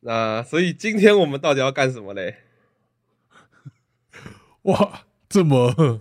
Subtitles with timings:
[0.00, 2.38] 那所以今天我们到底要干什么嘞？
[4.62, 6.00] 哇，这么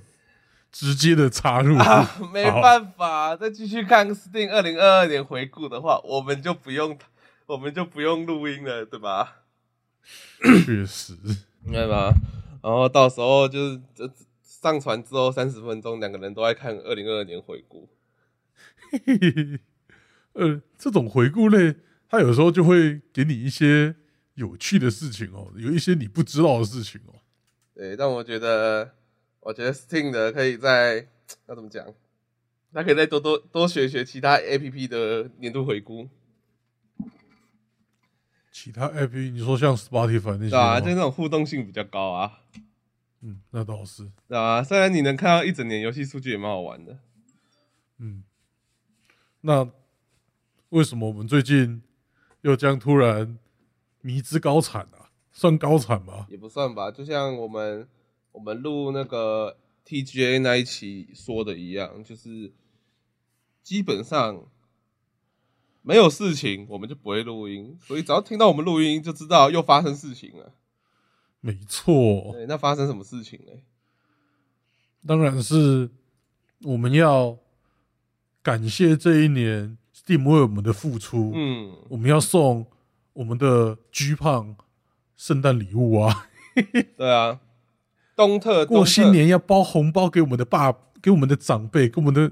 [0.71, 6.97] 直接的插入，啊，没办法，再继续看 Steam 二零二二年回顾的话，我们就不用，
[7.45, 9.43] 我们就不用录音了，对吧？
[10.65, 11.13] 确实，
[11.63, 12.13] 明白吧？
[12.61, 14.09] 然后到时候就是这
[14.41, 17.89] 上传之后三十分钟，两个人都在看二零二二年回顾。
[20.33, 21.75] 呃，这种回顾类，
[22.09, 23.95] 它有时候就会给你一些
[24.33, 27.15] 有趣的事情哦，有一些你不知道的事情哦。
[27.75, 28.95] 对，但我觉得，
[29.41, 31.07] 我觉得 Steam 的可以在
[31.47, 31.85] 要怎么讲？
[32.73, 36.07] 他可以再多多多学学其他 APP 的年度回顾。
[38.51, 42.41] 其他 APP，你说像 Spotify 那些，对啊，就那种互动性比较高啊。
[43.21, 46.99] 嗯，那倒是，对啊，虽然你能看到一整年游戏数据，也蛮好玩的。
[47.97, 48.23] 嗯，
[49.41, 49.69] 那
[50.69, 51.81] 为什么我们最近
[52.41, 53.37] 又将突然
[54.01, 55.11] 迷之高产啊？
[55.31, 56.27] 算高产吗？
[56.29, 57.87] 也不算吧，就像我们
[58.31, 62.51] 我们录那个 TGA 那一期说的一样，就是
[63.63, 64.45] 基本上
[65.81, 70.53] 没有事情，我们就不会录音，所以只要听到我们录音，就知道又发生事情了。
[71.41, 73.53] 没错，对，那发生什么事情呢？
[75.07, 75.89] 当然是
[76.63, 77.37] 我们要
[78.43, 79.77] 感谢这一年
[80.09, 81.31] Steam 为我们的付出。
[81.35, 82.65] 嗯，我们要送
[83.13, 84.55] 我们的居胖
[85.15, 86.27] 圣诞礼物啊！
[86.97, 87.39] 对啊，
[88.15, 92.31] 东特过新年要包红包给我们的爸，给我们的长辈，给我们的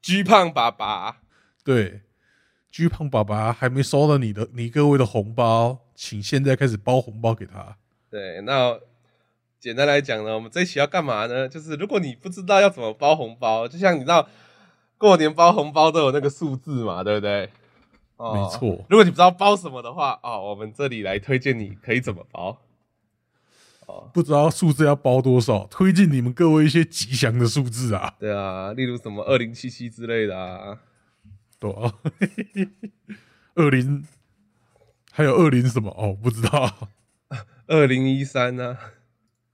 [0.00, 1.18] 居胖爸爸。
[1.62, 2.00] 对，
[2.70, 7.76] 居胖爸爸还没收到你的你各位的红包，请现在开始包红包给他。
[8.08, 8.80] 对，那
[9.60, 11.46] 简单来讲呢，我们这一期要干嘛呢？
[11.46, 14.26] 就是如果你不知道要怎么包红包，就像你知道
[14.98, 17.48] 过年包红包都有那个数字嘛，对不对？
[18.16, 18.84] 哦，没错。
[18.90, 22.60] 如果你不知道包什么的话，哦，我们这里来推荐你可以怎么包。
[23.86, 28.14] 哦，不知道数字要包多少，推荐你们各位一些吉祥的数字啊。
[28.18, 30.80] 对啊，例如什么二零七七之类的啊。
[31.60, 31.94] 对啊，
[33.54, 34.04] 二零
[35.12, 35.90] 还有二零什么？
[35.96, 36.90] 哦，不知道。
[37.68, 38.76] 二零一三呢？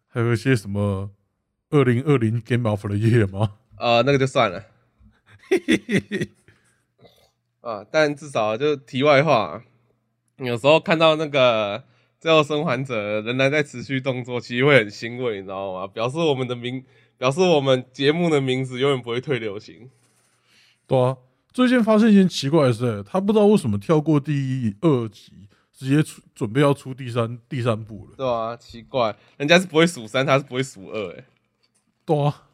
[0.08, 1.10] 还有一些什么
[1.70, 3.52] 二零二零 Game of the Year 吗？
[3.76, 4.64] 啊，那个就算了。
[7.60, 9.62] 啊，但至少就题外话，
[10.38, 11.82] 有时候看到那个
[12.20, 15.86] 最后生还者仍然在持续动作，其实会很欣慰，你知道吗？
[15.86, 16.84] 表示我们的名，
[17.16, 19.90] 表示我们节目的名字永远不会退流行。
[20.86, 21.16] 对啊，
[21.52, 25.48] 最近发生一件奇怪的事，他不知道为什么跳过第二集。
[25.76, 31.24] 直接出准备要出第三第三部了，对啊，奇怪，人家是不会数三，他是不会数二，哎，
[32.06, 32.44] 对啊，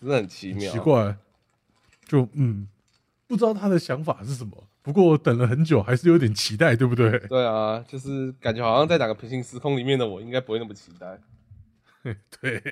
[0.00, 1.16] 真的很奇妙，奇怪，
[2.06, 2.68] 就嗯，
[3.26, 4.68] 不知道他的想法是什么。
[4.82, 7.18] 不过等了很久，还是有点期待，对不对？
[7.28, 11.20] 对啊，就是感觉好像在哪个平行时空里面的我，应该不会那么期待。
[12.40, 12.62] 对，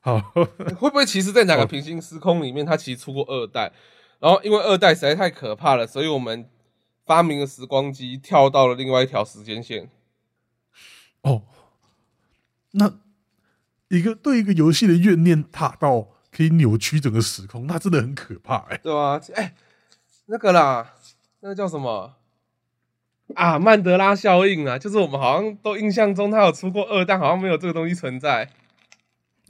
[0.00, 3.72] 好，会不会其实，在哪个 平行时空里面，他其实出过二代，
[4.18, 6.48] 然后因为二代实在太可怕了，所以我们。
[7.04, 9.90] 发明了时光机跳到了另外一条时间线。
[11.22, 11.42] 哦，
[12.70, 13.00] 那
[13.88, 18.80] 一个对一个游戏的怨念塔到可以扭曲整个时空，那真的很可怕哎。
[18.82, 19.54] 对啊，哎，
[20.26, 20.94] 那个啦，
[21.40, 22.14] 那个叫什么
[23.34, 23.58] 啊？
[23.58, 28.48] 曼德拉效应啊，就是我们好像都印象中他有出过二，但好像没有这个东西存在。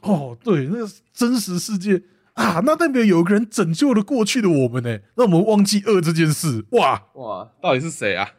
[0.02, 2.02] 哦，对，那个真实世界。
[2.34, 6.64] 啊，那代表有个人拯救了过去的我们呢，让我们忘记恶这件事。
[6.70, 8.32] 哇哇，到底是谁啊？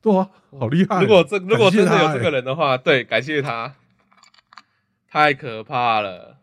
[0.00, 1.02] 对啊，好厉害！
[1.02, 3.74] 如果这如果真的有这个人的话，对，感谢他，
[5.10, 6.38] 太可怕了。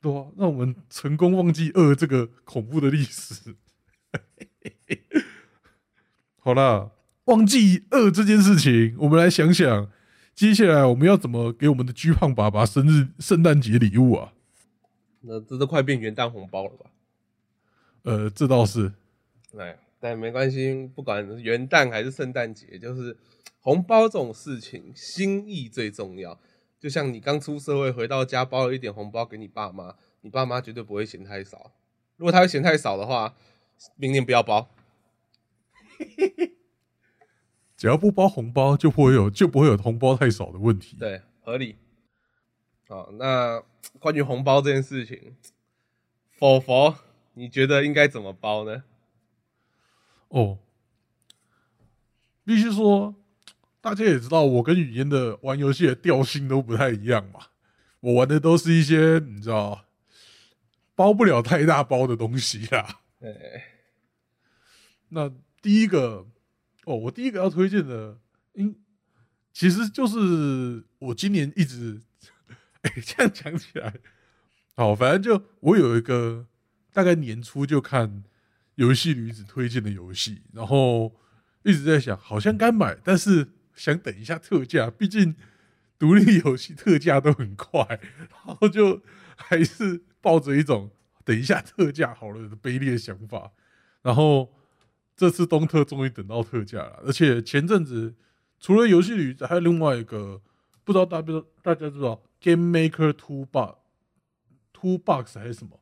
[0.00, 3.56] 对啊，让我们成功忘记二这个恐怖的历史。
[6.36, 6.90] 好啦，
[7.24, 9.90] 忘记二这件事情，我们来想想，
[10.34, 14.32] 接下来我们要怎么给我们的巨胖爸爸生日圣诞节礼物啊？
[15.20, 16.90] 那这都快变元旦红包了吧？
[18.02, 18.92] 呃，这倒是。
[19.58, 23.16] 哎，但没关系，不管元旦还是圣诞节，就是
[23.60, 26.38] 红包这种事情，心意最重要。
[26.78, 31.72] 就像你刚出社会回到家，包了一点红包给你爸妈，你爸妈绝对不会嫌太少。
[32.16, 33.34] 如果他会嫌太少的话，
[33.96, 34.68] 明年不要包。
[37.76, 40.96] 只要不包红包，就不会有就不会有红包太少的问题。
[40.98, 41.76] 对，合理。
[42.88, 43.62] 好，那
[44.00, 45.36] 关于红包这件事情，
[46.32, 46.96] 佛佛，
[47.34, 48.84] 你觉得应该怎么包呢？
[50.28, 50.58] 哦，
[52.44, 53.14] 必须说，
[53.88, 57.40] 大家也知道，我跟语嫣的玩游戏的调性都不太一样嘛。
[58.00, 59.86] 我玩的都是一些你知道，
[60.94, 63.00] 包不了太大包的东西啦。
[65.08, 65.32] 那
[65.62, 66.26] 第一个，
[66.84, 68.18] 哦，我第一个要推荐的。
[68.52, 68.78] 因
[69.54, 72.02] 其实就是我今年一直，
[72.82, 73.94] 哎、这样讲起来，
[74.74, 76.46] 好，反正就我有一个
[76.92, 78.22] 大概年初就看
[78.74, 81.14] 游戏女子推荐的游戏，然后
[81.62, 83.48] 一直在想，好像该买，但是
[83.78, 85.34] 想等一下特价，毕竟
[85.98, 87.86] 独立游戏特价都很快，
[88.44, 89.00] 然后就
[89.36, 90.90] 还是抱着一种
[91.24, 93.52] 等一下特价好了的卑劣想法，
[94.02, 94.52] 然后
[95.16, 98.14] 这次东特终于等到特价了，而且前阵子
[98.58, 100.42] 除了游戏里，还有另外一个
[100.84, 103.76] 不知道大不大家知道 Game Maker Two Box
[104.72, 105.80] Two Box 还是什么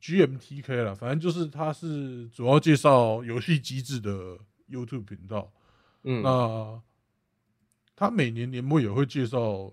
[0.00, 4.38] GMTK 啦，反正就是它是主要介绍游戏机制的
[4.70, 5.52] YouTube 频道。
[6.08, 6.80] 嗯，那
[7.96, 9.72] 他每年年末也会介绍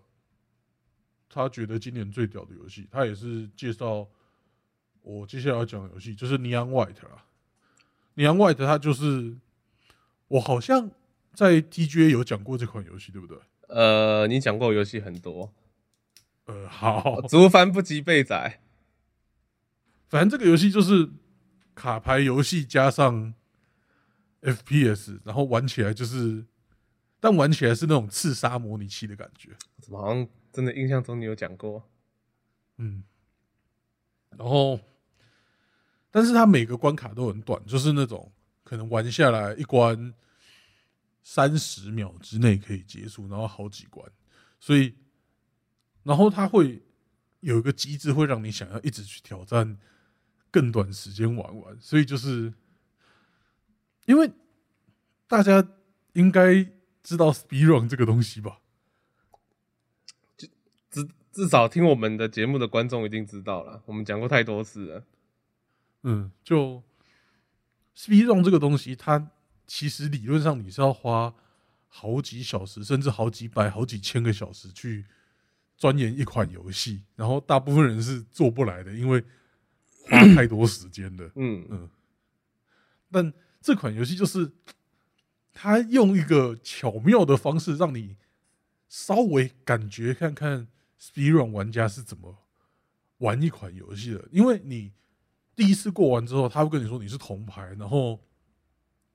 [1.29, 4.07] 他觉得今年最屌的游戏，他也是介绍
[5.01, 7.25] 我接下来要讲的游戏，就是 Neon White 啦。
[8.15, 9.35] Neon White 它就是
[10.27, 10.89] 我好像
[11.33, 13.37] 在 TGA 有讲过这款游戏，对不对？
[13.67, 15.51] 呃，你讲过游戏很多，
[16.45, 18.61] 呃，好， 竹帆不及被宰。
[20.07, 21.09] 反正这个游戏就是
[21.73, 23.33] 卡牌游戏加上
[24.43, 26.45] FPS，然后玩起来就是，
[27.23, 29.51] 但玩起来是那种刺杀模拟器的感觉。
[29.79, 31.81] 怎么好像真的印象中你有讲过？
[32.75, 33.01] 嗯，
[34.31, 34.77] 然后，
[36.11, 38.29] 但是它每个关卡都很短，就是那种
[38.65, 40.13] 可能玩下来一关
[41.23, 44.05] 三十秒之内可以结束，然后好几关，
[44.59, 44.93] 所以，
[46.03, 46.83] 然后它会
[47.39, 49.77] 有一个机制会让你想要一直去挑战
[50.51, 52.53] 更短时间玩完，所以就是
[54.07, 54.29] 因为
[55.25, 55.65] 大家
[56.11, 56.69] 应该
[57.03, 58.59] 知道 speed run 这个东西吧？
[60.89, 65.03] 至至少听我们的节目的观众一定知道了，我们讲过太多次了。
[66.03, 66.81] 嗯，就
[67.95, 69.31] speed run 这个东西，它
[69.65, 71.33] 其实理论上你是要花
[71.87, 75.05] 好几小时，甚至好几百、好几千个小时去
[75.75, 79.23] 钻研一款游戏，然后大部分人是做不来的，因为
[80.05, 81.31] 花太多时间了。
[81.35, 81.89] 嗯嗯，
[83.11, 84.51] 但这款游戏就是
[85.53, 88.15] 他用一个巧妙的方式，让你
[88.89, 90.67] 稍微感觉看看
[90.99, 92.37] SPRON 玩家是怎么
[93.19, 94.27] 玩一款游戏的。
[94.31, 94.91] 因为你
[95.55, 98.19] 第一次过完之后，他会跟你说你是铜牌，然后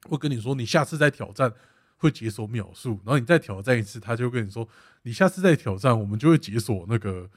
[0.04, 1.52] 会跟你说你下次再挑战
[1.96, 4.68] 会解锁秒数，然后你再挑战一次，他就跟你说
[5.02, 7.28] 你下次再挑战，我们就会解锁那个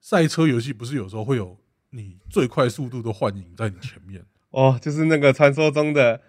[0.00, 1.56] 赛车游戏，不是有时候会有
[1.90, 4.24] 你最快速度的幻影在你前面。
[4.50, 6.20] 哦，就是那个传说中的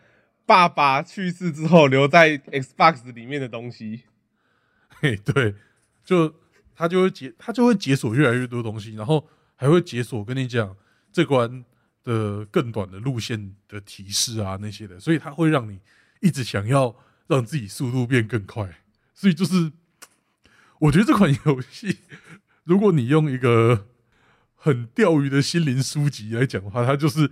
[0.49, 4.05] 爸爸去世之后留在 Xbox 里面的东西。
[4.87, 5.53] 嘿，对，
[6.03, 6.33] 就
[6.75, 10.75] 他就会解，他就会解锁越来越多东西，然后还会解锁跟你讲
[11.11, 11.63] 这关
[12.03, 15.79] 的更短的路线的提示啊那些的，所以他会让你
[16.19, 16.95] 一直想要
[17.27, 18.79] 让自己速度变更快。
[19.13, 19.71] 所以就是，
[20.79, 21.99] 我觉得这款游戏，
[22.63, 23.85] 如果你用一个
[24.55, 27.29] 很钓鱼的心灵书籍来讲的话，它就是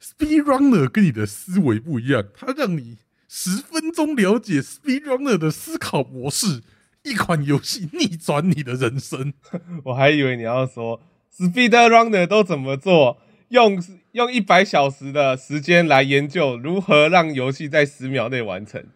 [0.00, 2.98] Speedrunner 跟你的思维不一样，它让你
[3.28, 6.62] 十分钟了解 Speedrunner 的思考模式，
[7.02, 9.34] 一款游戏逆转你的人生。
[9.84, 11.00] 我还以为你要说
[11.36, 18.86] Speed Runner 都怎么做，用用一百小时的时间来研究如何让游戏在十秒内完成。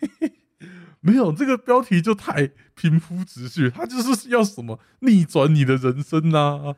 [1.00, 6.74] 没有这个标题就太平铺直叙，它就是要什么逆转你的人生呐、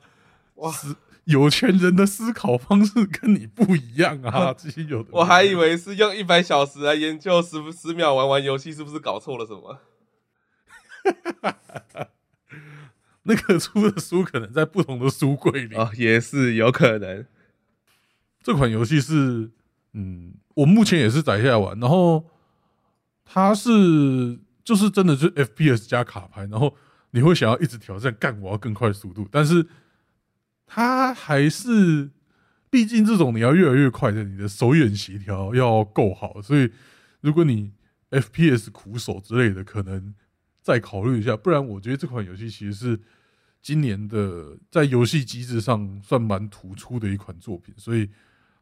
[0.57, 4.55] 哇思有钱人的思考方式跟你不一样啊！
[4.59, 9.81] 这些有的我还以为是用一百小时来研究十十秒玩玩游戏，是不是搞错了什么？
[13.25, 15.75] 那个出的书可能在不同的书柜里。
[15.75, 17.27] 哦，也是有可能。
[18.41, 19.51] 这款游戏是，
[19.95, 22.25] 嗯，我目前也是载下来玩，然后
[23.25, 26.77] 它是就是真的是 FPS 加卡牌，然后
[27.11, 29.67] 你会想要一直挑战，干我要更快速度，但是
[30.67, 32.11] 它还是，
[32.69, 36.71] 毕竟这种你要越来越快的，你的手眼协调要够好，所以
[37.21, 37.73] 如果你
[38.11, 40.15] FPS 苦手之类的，可能
[40.61, 43.01] 再考虑一下，不然我觉得这款游戏其实是。
[43.63, 48.09] 今年的在游戏机制上算蛮突出的一款作品，所以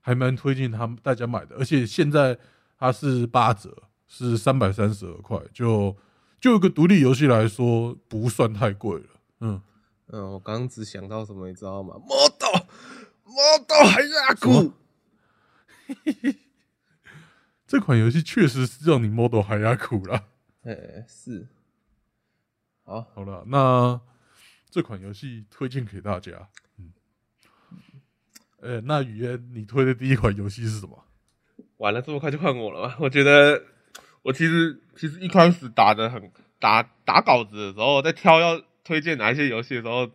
[0.00, 1.54] 还蛮推荐他们大家买的。
[1.56, 2.38] 而且现在
[2.78, 5.94] 它是八折，是三百三十二块，就
[6.40, 9.06] 就一个独立游戏来说，不算太贵了。
[9.40, 9.60] 嗯，
[10.08, 12.66] 嗯，我刚刚只想到什么，你知道吗？model
[13.24, 14.74] model 还压什么苦。
[17.66, 20.28] 这款游戏确实是让你 model 海牙苦了。
[20.62, 21.48] 哎，是。
[22.84, 24.00] 好，好了，那
[24.70, 26.48] 这款游戏推荐给大家。
[26.78, 26.92] 嗯，
[28.60, 31.04] 呃、那语言你推的第一款游戏是什么？
[31.78, 32.96] 完了，这么快就换我了吗？
[33.00, 33.64] 我觉得，
[34.22, 36.30] 我其实其实一开始打的很
[36.60, 40.10] 打打稿子的时候，在挑要推荐哪一些游戏的时候，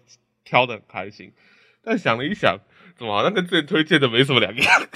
[0.46, 1.34] 挑的很开心。
[1.82, 2.58] 但想了一想，
[2.98, 4.88] 怎么好像跟之前推荐的没什么两样？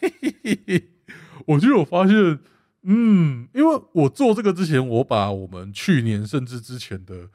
[1.46, 2.38] 我就有发现，
[2.82, 7.28] 嗯，因为我做这个之前，我把我们去年甚至之前的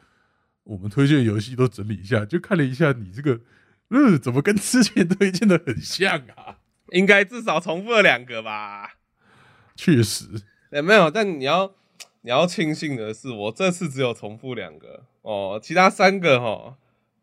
[0.64, 3.40] 我们推荐游戏都整理一下，就看了一下你这个，
[3.90, 6.58] 嗯，怎么跟之前推荐的很像啊？
[6.92, 8.96] 应该至少重复了两个吧？
[9.76, 10.26] 确实，
[10.72, 11.12] 也没有。
[11.12, 11.76] 但你要
[12.26, 16.76] 你要庆幸的是，我这次只有重复两个哦，其他三个哈，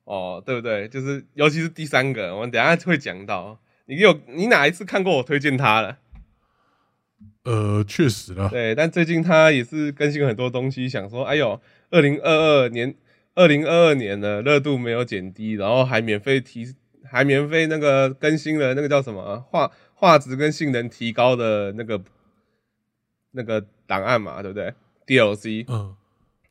[0.04, 0.86] 哦，对不对？
[0.86, 3.58] 就是尤其是第三个，我们等下会讲到。
[3.86, 5.98] 你有你哪一次看过我推荐他了？
[7.42, 8.48] 呃，确实了。
[8.48, 12.94] 对，但最近他也是更新很多东西，想说，哎呦，二零二二年，
[13.34, 22.00] 二零二二年的热度没有减低，然后还免费提，还免费那个更新了那个叫什么画画质跟性能提高的那个
[23.32, 24.72] 那个档案嘛，对不对
[25.06, 25.94] ？DLC，嗯，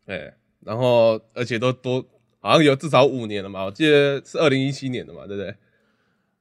[0.06, 2.06] 哎，然后而且都多，
[2.40, 5.56] 好像有至少五年了嘛，我记得是二零一七年的嘛，对不对？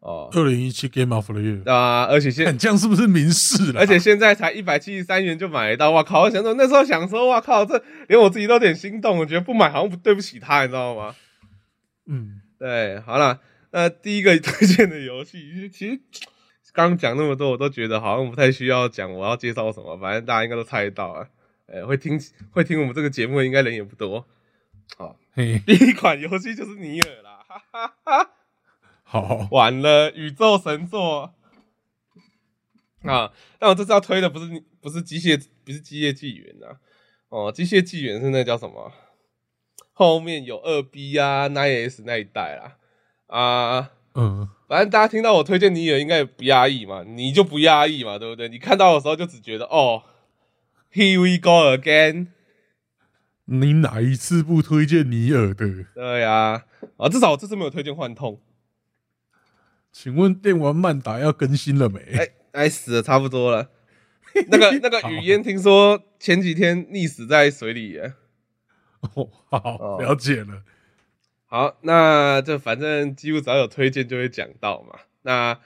[0.01, 3.81] 哦，二零一七 Game of the Year 啊，而且现 这样是不是明示了？
[3.81, 6.23] 而且现在才一百七十三元就买得到，哇靠！
[6.23, 11.15] 我想说那时候想说，哇靠，这连我自己都有点心动，我觉得不买好像不对不起他，你知道吗？
[12.07, 13.41] 嗯，对，好了，
[13.73, 16.01] 那第一个推荐的游戏，其实
[16.73, 21.29] 刚讲那么多，我都觉得好像不太需要讲我要介绍什么，反正大家应该都猜得到啊。
[21.73, 24.27] 哎，会听会听我们这个节目应该人也不多。
[24.97, 28.31] 好，第一款游戏就是尼尔啦，哈哈哈。
[29.05, 31.35] 好，完了，宇宙神作
[33.03, 33.33] 啊！
[33.59, 36.79] 但我这次要推的不是不是机械，不是机械纪元啊。
[37.29, 38.93] 哦，机械纪元是那叫什么？
[39.93, 42.77] 后面有二 B 啊、Nine S 那一代啦。
[43.27, 48.49] 啊，嗯，反正大家听到我推荐尼尔，应该也不压抑嘛，你就不压抑嘛，对不对？
[48.49, 50.03] 你看到的时候就只觉得哦
[50.93, 52.29] ，Here we go again。
[53.45, 55.85] 你哪一次不推荐尼尔的？
[55.95, 56.65] 对呀，
[56.97, 58.41] 啊，至少我这次没有推荐幻痛。
[59.91, 62.01] 请问电玩漫打要更新了没？
[62.17, 63.71] 哎哎，死的差不多了。
[64.49, 68.15] 那个那个 语嫣听说前几天溺死在水里耶。
[69.01, 70.63] 哦，好，了解了。
[71.47, 75.01] 好，那这反正几乎只要有推荐就会讲到嘛。
[75.23, 75.59] 那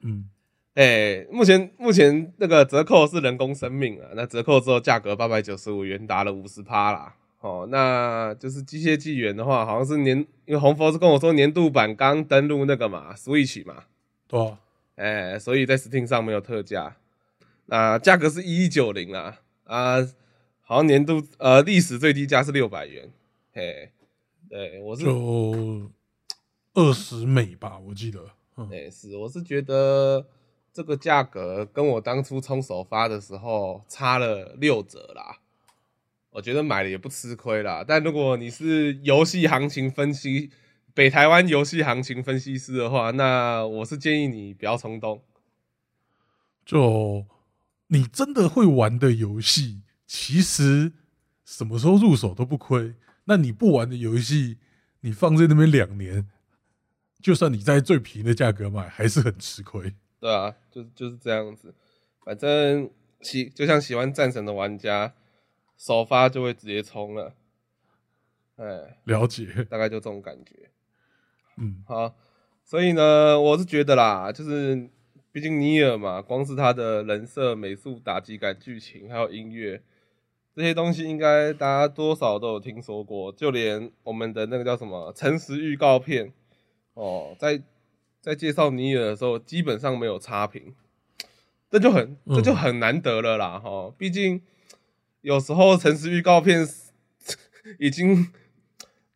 [0.00, 0.30] 嗯，
[0.76, 4.10] 哎，目前目前那个折扣是人工生命啊。
[4.14, 7.16] 那折扣之后价格八百九十五元，打了五十趴啦。
[7.40, 13.84] 哦，那就是机械纪元的话，好像是年，因为红佛是跟我说年度版刚登录那个嘛，Switch 嘛，
[14.28, 14.54] 对，
[14.96, 16.96] 哎，所以在 Steam 上没有特价，
[17.66, 19.96] 那价格是一一九零啊，啊，
[20.60, 23.10] 好像年度呃历史最低价是六百元，
[23.52, 23.90] 嘿，
[24.50, 25.90] 对我是就
[26.74, 28.28] 二十美吧，我记得，
[28.70, 30.26] 哎是，我是觉得
[30.76, 35.38] 这个价格跟我当初冲首发的时候差了六折啦。
[36.28, 40.50] 我觉得买了也不吃亏啦，但如果你是游戏行情分析
[40.92, 45.22] 北台湾游戏行情分析师的话，那我是建议你不要冲动。
[46.66, 47.24] 就
[47.86, 50.92] 你真的会玩的游戏，其实
[51.46, 52.96] 什么时候入手都不亏。
[53.24, 54.58] 那你不玩的游戏，
[55.00, 56.28] 你放在那边两年，
[57.22, 59.94] 就算你在最便宜的价格买，还是很吃亏。
[60.26, 61.72] 对啊，就是就是这样子。
[62.24, 62.90] 反正
[63.20, 65.14] 喜就像喜欢战神的玩家。
[65.78, 67.34] 首发就会直接冲了，
[68.56, 70.70] 哎，了解，大概就这种感觉。
[71.58, 72.14] 嗯，好，
[72.64, 74.88] 所以呢，我是觉得啦，就是
[75.30, 79.82] 毕竟尼尔嘛，光是他的人设、美术、打击感、剧情，还有音乐
[80.54, 83.30] 这些东西，应该大家多少都有听说过。
[83.30, 86.32] 就连我们的那个叫什么诚实预告片
[86.94, 87.62] 哦，在
[88.26, 90.74] 在介绍尼尔的时候，基本上没有差评，
[91.70, 94.42] 这就很这就很难得了啦，哈，毕竟。
[95.22, 96.64] 有时候诚实预告片
[97.80, 98.28] 已经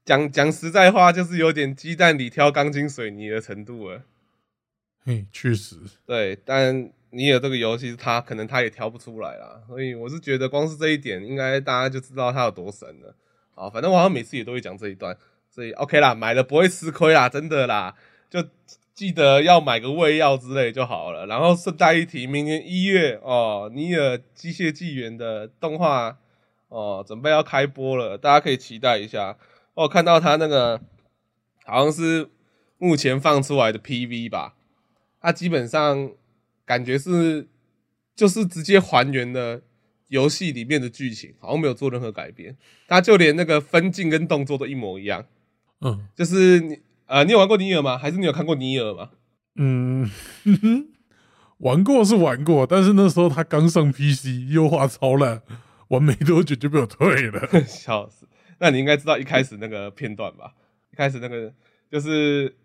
[0.05, 4.03] 讲讲实在话，就是有点鸡蛋里挑钢筋水泥的程度了。
[5.05, 9.63] 嘿，确实，对，但尼尔这个游戏，他可能他也挑不出来啦。
[9.69, 13.15] 所以我是觉得，光是这一点，应该大家就知道他有多神了。
[13.55, 15.17] 好，反正我好像每次也都会讲这一段，
[15.49, 17.95] 所以 OK 啦，买了不会吃亏啦，真的啦，
[18.31, 18.49] 就
[18.95, 21.27] 记得要买个胃药之类就好了。
[21.27, 26.17] 然后顺带一提，明年一月哦，尼尔机械纪元的动画
[26.69, 29.37] 哦，准备要开播了，大家可以期待一下。
[29.75, 30.81] 哦看到他那个
[31.65, 32.29] 好像是
[32.79, 34.55] 目前放出来的 PV 吧，
[35.21, 36.13] 他基本上
[36.65, 37.49] 感觉是
[38.15, 39.63] 就是直接还原了
[40.09, 42.57] 游戏里面的剧情，好像没有做任何改变。
[42.87, 45.25] 他就连那个分镜跟动作都一模一样，
[45.81, 46.79] 嗯，就是你。
[47.11, 47.99] 呃，你有玩过尼尔吗？
[47.99, 49.11] 还是你有看过尼尔吗？
[49.57, 50.09] 嗯，
[51.59, 55.43] 玩过是玩过，但是那时候他刚上 PC，优化超烂，
[55.89, 57.49] 玩没多久就被我退了。
[57.67, 58.29] 笑死！
[58.61, 60.55] 那你应该知道一开始那个片段吧？
[60.93, 61.53] 一开始那个
[61.91, 62.57] 就是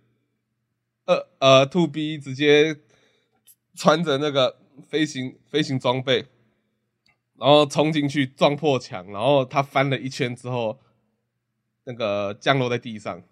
[1.06, 2.78] 呃呃，To B 直接
[3.74, 6.28] 穿着那个飞行飞行装备，
[7.40, 10.80] 然后冲进去撞破墙，然后他翻了一圈之后，
[11.86, 13.24] 那个降落在地上。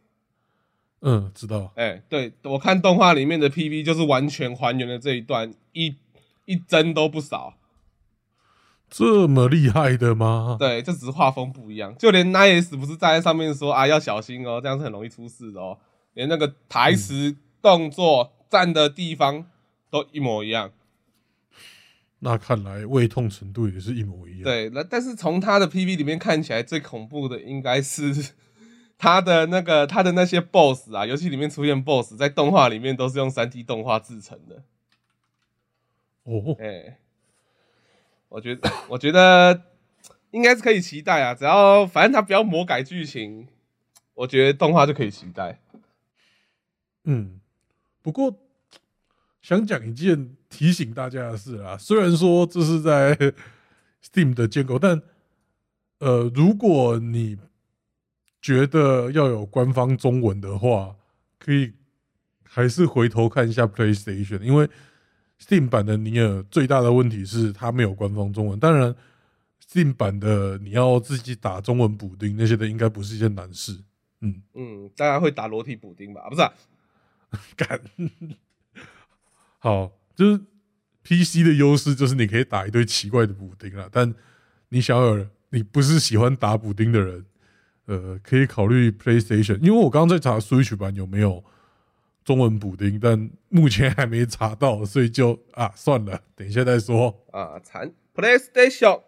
[1.06, 1.72] 嗯，知道。
[1.76, 5.96] 哎、对我看动画里面的 PV 就是完全还原了这一段，一
[6.46, 7.56] 一帧都不少。
[8.90, 10.56] 这么厉害的吗？
[10.60, 15.78] 对，这只是画风不一样，就连 Nice 不是站在上面说啊要小心哦，这样是很容易出事的哦。
[16.14, 19.48] 连那个台词、动作、站的地方
[19.90, 20.72] 都一模一样。
[22.20, 28.14] 那看来胃痛程度也是一模一样。，对，那但是从他的 PV 里面看起来，最恐怖的应该是
[29.04, 34.64] 他的那个他的那些 BOSS 啊，游戏里面出现 BOSS，在动画里面都是用三 D 动画制成的。
[36.24, 36.98] 哦，哎、
[38.30, 39.62] 我觉得 我觉得
[40.32, 43.50] 应该是可以期待啊，只要反正他不要魔改剧情，
[44.14, 45.60] 我觉得动画就可以期待。
[47.04, 47.42] 嗯，
[48.02, 48.34] 不过
[49.42, 53.14] 想讲一件提醒大家的事啊，虽然说这是在
[54.02, 55.02] Steam 的建构，但
[56.00, 57.38] 呃，如果你
[58.44, 60.94] 觉得要有官方中文的话，
[61.40, 61.72] 可以
[62.44, 64.70] 还是回头看一下 PlayStation，因为
[65.42, 68.60] Steam 版的尼尔最大的问题是它没有官方中文。
[68.60, 68.94] 当然
[69.66, 73.82] ，Steam 版的你要自己打中文补丁那些的，应该不是一件难事。
[74.20, 76.22] 嗯，嗯，当然会打裸体补丁吧？
[76.24, 76.54] 啊不是、啊，
[77.56, 77.80] 敢，
[79.60, 80.38] 好，就是
[81.04, 84.14] PC 的优势就是你可以打一堆奇怪的补丁啦，但
[84.68, 87.26] 你想要有你不是喜欢打补丁的人，
[87.86, 91.44] 呃，可以考虑 PlayStation，因为我刚刚在查 Switch 版有没有
[92.24, 97.26] 中文补丁，但目前还没查到，所以就啊算了，等一下再说。
[97.32, 99.02] 啊，残，PlayStation。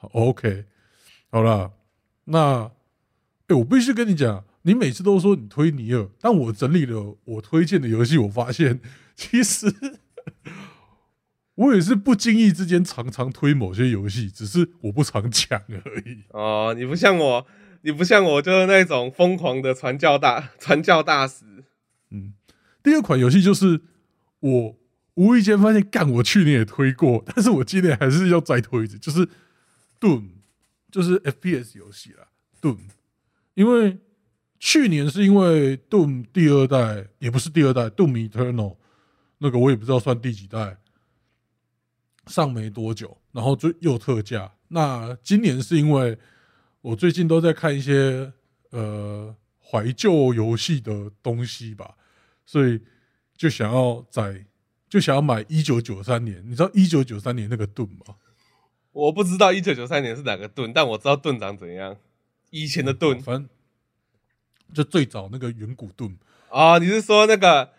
[0.00, 0.66] OK，
[1.30, 1.72] 好了，
[2.24, 2.70] 那
[3.48, 8.80] 哎、我必须跟你讲，你每次都说你推尼尔，但我整理了我推荐的游戏，我发现
[9.16, 9.66] 其实
[11.58, 16.22] 我也是不经意之间常常推某些游戏，只是我不常讲而已。
[16.30, 17.44] 哦，你不像我，
[17.82, 21.44] 你不像我，就是那种疯狂的传教大 传教大使。
[22.10, 22.34] 嗯，
[22.80, 23.80] 第二款游戏就是
[24.38, 24.78] 我
[25.14, 29.28] 无意间发现，干，我去年也推过，但是我今年还是要再推一次，就是
[29.98, 30.28] Doom，
[30.92, 32.28] 就是 FPS 游戏啦
[32.62, 32.78] ，Doom。
[33.54, 33.98] 因为
[34.60, 38.76] 去年是因为 Doom 第二代，也不是第二代，Doom Eternal
[39.38, 40.78] 那个我也不知道算第几代，
[42.28, 44.52] 上没多久，然后就又特价。
[44.68, 46.18] 那今年是因为
[46.82, 48.32] 我最近都在看一些
[48.70, 51.94] 呃怀旧游戏的东西吧，
[52.44, 52.80] 所以
[53.36, 54.44] 就想要在
[54.88, 58.14] 就想要买一九九三年，你知道一九九三年那个盾吗？
[58.92, 61.96] 我不知道一九九三年是哪个盾，但我知道盾长怎样。
[62.50, 63.48] 以前的盾反正
[64.72, 66.16] 就最早那个远古盾，
[66.48, 67.70] 哦，你是说那个，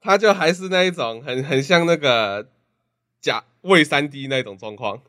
[0.00, 2.48] 它就还是那一种很很像那个
[3.22, 5.00] 假未三 D 那种状况。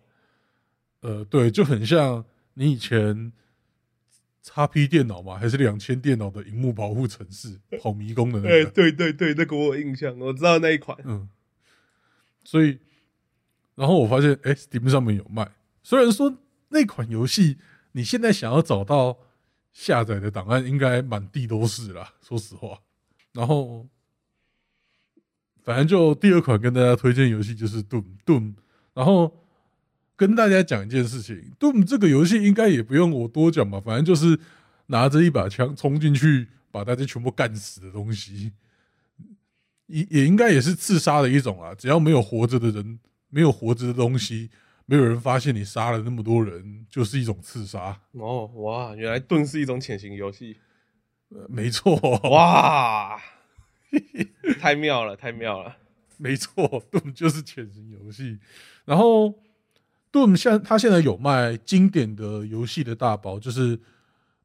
[1.02, 2.24] 呃，对，就很像
[2.54, 3.34] 你以前
[4.42, 10.98] x P 电脑嘛，还是两千电脑的荧幕保护城市跑迷宫的那 哎、个，对对对，那个我有印象，我知道那一款。
[11.04, 11.28] 嗯，
[12.46, 12.80] 所以，
[13.76, 15.52] 然后我发现，哎，Steam 上面有卖。
[15.82, 16.38] 虽然说
[16.70, 17.58] 那款游戏
[17.92, 19.18] 你现在想要找到
[19.74, 22.80] 下载的档案，应该满地都是啦，说实话。
[23.34, 23.88] 然后，
[25.64, 28.54] 反正就第二款跟大家推荐游戏就是 Doom Doom，
[28.94, 29.34] 然后
[30.16, 34.40] 跟大家讲一件事情，Doom 这个游戏应该也不用我多讲吧，反正就是
[34.88, 38.52] 拿着一把枪冲进去把大家全部干死的东西。
[39.88, 41.76] 也也应该也是刺杀的一种啊。
[41.76, 43.00] 只要没有活着的人，
[43.30, 44.50] 没有活着的东西，
[44.86, 48.00] 没有人发现你杀了那么多人，就是一种刺杀。
[48.14, 50.58] 哦，哇，原来盾是一种潜行游戏，
[51.30, 51.96] 呃没错，
[52.30, 53.22] 哇，
[54.60, 55.78] 太妙了，太妙了。
[56.18, 58.40] 没错，Doom 就是潜行游戏。
[58.86, 59.34] 然后
[60.12, 63.80] Doom 现他现在有卖经典的游戏的大包，就是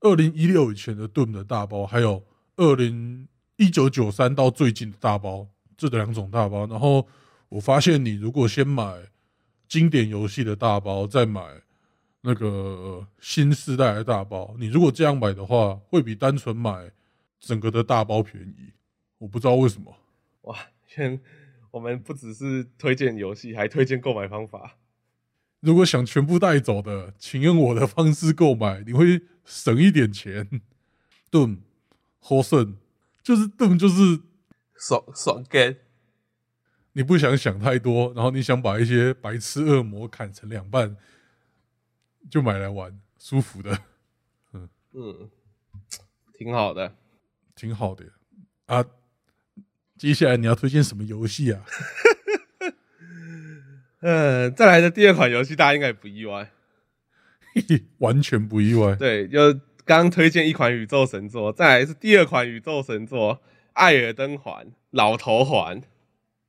[0.01, 2.25] 二零一六以前的 Doom 的大包，还有
[2.57, 6.67] 二零一九九三到最近的大包，这两种大包。
[6.67, 7.07] 然后
[7.49, 8.95] 我发现，你如果先买
[9.69, 11.43] 经典游戏的大包，再买
[12.23, 16.91] 那个新时代的大包，你如果这样买的话，会比单纯买
[17.39, 18.73] 整个的大包便宜。
[19.19, 19.97] 我不知道为什么。
[20.43, 21.21] 哇，先
[21.71, 24.79] 我们不只是推荐游戏，还推荐购买方法。
[25.61, 30.63] 如果想全部带走的，请用我的方式购买，你会省一点钱。
[31.31, 31.61] 盾
[32.21, 32.79] 获胜，
[33.23, 34.23] 就是盾就是
[34.75, 35.77] 爽爽 get，
[36.93, 40.97] 你不想想太多，然后你想把一些白痴恶魔砍成两半，
[42.31, 43.79] 就买来玩，舒服的，
[44.55, 45.31] 嗯嗯，
[46.33, 46.97] 挺好的。
[47.55, 48.07] 挺好的
[48.67, 48.83] 啊。
[49.99, 51.65] 接下来你要推荐什么游戏啊？
[54.01, 56.51] 嗯， 再来的第二款游戏大家应该也不意外，
[57.99, 58.95] 完全不意外。
[58.95, 63.35] 对，就刚推荐一款宇宙神作，再来是第二款宇宙神作
[63.73, 65.83] 《艾尔登环》老头环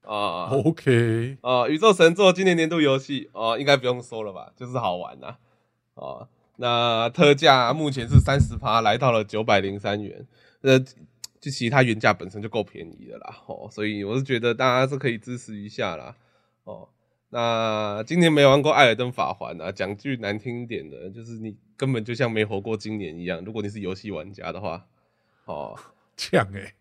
[0.03, 0.45] 啊。
[0.51, 5.37] OK，啊，宇宙神作今年年度游戏哦、应该不用说了吧，就是好玩呐、
[5.95, 10.27] 哦，那特价目前是三十趴，来到了九百零三元。
[10.61, 10.77] 呃，
[11.39, 16.15] 就其实它原价本身就够便宜的啦，哦，所以我是觉得大家是可以支持一下啦，
[16.65, 16.89] 哦。
[17.31, 23.39] 那今年没玩过《艾尔登法环》啊，讲句难听一点的，就是你根本就像没活过今年一样。
[23.45, 24.87] 如果你是游戏玩家的话，
[25.45, 25.77] 哦
[26.17, 26.73] 呛哎、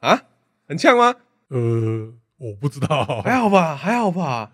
[0.00, 0.24] 啊，
[0.68, 1.16] 很呛吗？
[1.48, 4.52] 呃，我不知道， 还好吧，还好吧。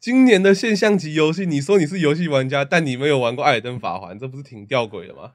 [0.00, 5.34] 今年的现象级游戏，你说你是游戏玩家，但你没有玩过《艾尔登法环》，这不是挺吊诡的吗？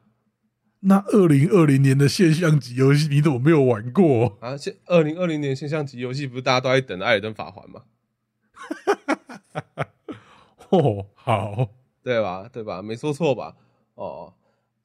[0.87, 4.37] 那二零二零年的现象级游戏你怎么没有玩过？
[4.39, 7.81] 啊，现二零二零年现象级游戏不是大家都在等《艾尔登法环》吗？
[10.69, 11.69] 哦，好，
[12.03, 12.47] 对吧？
[12.51, 12.83] 对吧？
[12.83, 13.55] 没说错吧？
[13.95, 14.33] 哦，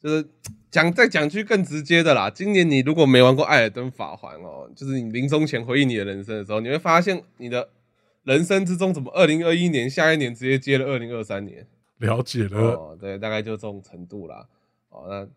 [0.00, 0.26] 就是
[0.70, 2.30] 讲再讲句更直接的啦。
[2.30, 7.68] 今年你如果没玩过《艾尔登法环》哦，就是你临终前回忆你的人生的时候，你会发现你的
[8.24, 11.66] 人生之中怎么二零二一年下一年直接接了二零二三年。
[11.98, 12.58] 了解了。
[12.58, 14.46] 哦，对，大概就这种程度啦。
[14.88, 15.28] 哦，那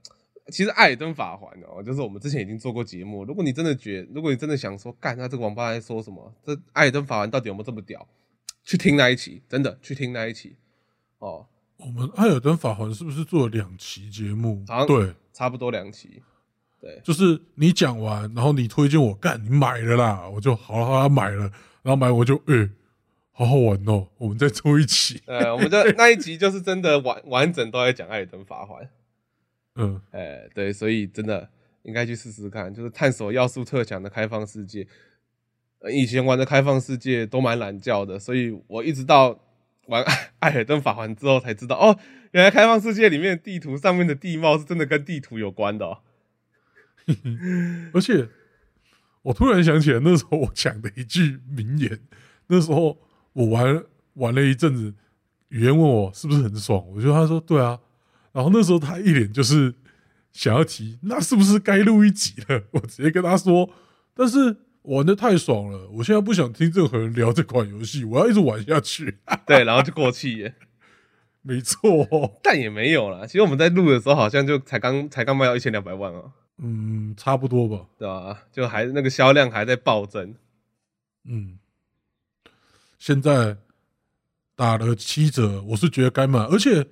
[0.51, 3.23] 其实《艾尔登法环》哦，就是我们之前已经做过节目。
[3.23, 6.33] 如果你真的觉如果你真的想说，干，那这个王八蛋在说什么？
[6.45, 8.05] 这《艾尔登法环》到底有没有这么屌？
[8.63, 10.55] 去听那一期，真的去听那一期。
[11.19, 11.45] 哦，
[11.77, 14.87] 我们艾尔登法环是不是做了两期节目好像？
[14.87, 16.21] 对，差不多两期。
[16.81, 21.49] 对，就是你讲完，然后你推荐我干，你买了啦，我就好了好了买了，
[21.81, 22.69] 然后买我就诶、
[23.31, 25.21] 好好玩哦，我们再做一期。
[25.25, 28.83] 呃，我们的 那一集就是真的完完整都在讲《艾尔登法环》。
[29.75, 31.49] 嗯，哎，对，所以真的
[31.83, 34.87] 应该去试试看，就是探索要素特强的开放世界。
[35.79, 39.37] 呃以前玩的开放世界都蛮懒觉的，所以我一直到
[39.87, 41.99] 玩艾 艾尔登法环之后才知道，哦，
[42.31, 45.99] 原来开放世界里面的地图上面的地貌是真的跟地图有关的、哦。
[47.91, 48.29] 而且
[49.23, 51.99] 我突然想起来，那时候我讲的一句名言，
[52.47, 52.97] 那时候
[53.33, 53.83] 我玩
[54.13, 54.93] 玩了一阵子，
[55.49, 57.77] 语言问我是不是很爽，我觉得他说对啊，
[58.33, 59.73] 然后那时候他一脸就是
[60.33, 62.63] 想要提，那是不是该录一集了？
[62.71, 63.69] 我直接跟他说，
[64.13, 69.19] 但是玩的太爽了，我现在不想听任何人聊这款游戏，我要一直玩下去。
[69.47, 70.55] 对，然后就过气耶，
[71.41, 73.25] 没错，但也没有啦。
[73.25, 77.85] 其实我们在录的时候，好像就才刚才刚卖到一千两百万哦，嗯，差不多吧。
[77.97, 78.43] 对吧？
[78.51, 80.35] 就还那个销量还在暴增。
[81.25, 81.59] 嗯，
[82.97, 83.57] 现在
[84.55, 86.39] 打了七折，我是觉得该买。
[86.45, 86.87] 而且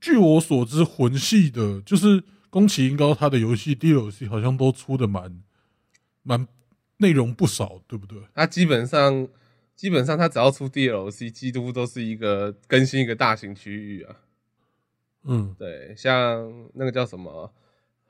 [0.00, 5.42] 据我所知，魂系的，就是宫崎英高他的游戏 DLC 好像都出的蛮
[6.22, 6.48] 蛮
[6.96, 8.18] 内容不少，对不对？
[8.34, 9.28] 他基本上
[9.76, 14.16] 基本上他只要出 DLC，几乎都是一个更新一个大型区域啊。
[15.24, 17.46] 嗯，对，像那个叫什么《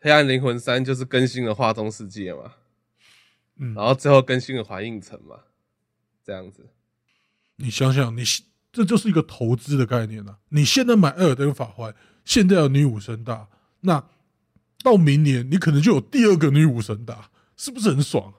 [0.00, 2.54] 黑暗灵魂三》，就是更新了画中世界嘛，
[3.56, 5.40] 嗯然后最后更新了环影城嘛，
[6.24, 6.68] 这样子。
[7.56, 8.22] 你想想，你
[8.72, 10.38] 这就是一个投资的概念啊！
[10.50, 11.92] 你现在买《艾尔登法环》，
[12.24, 13.48] 现在有女武神打，
[13.80, 14.08] 那
[14.82, 18.34] 到明年你可能就有第二个女武神打，是不是很爽？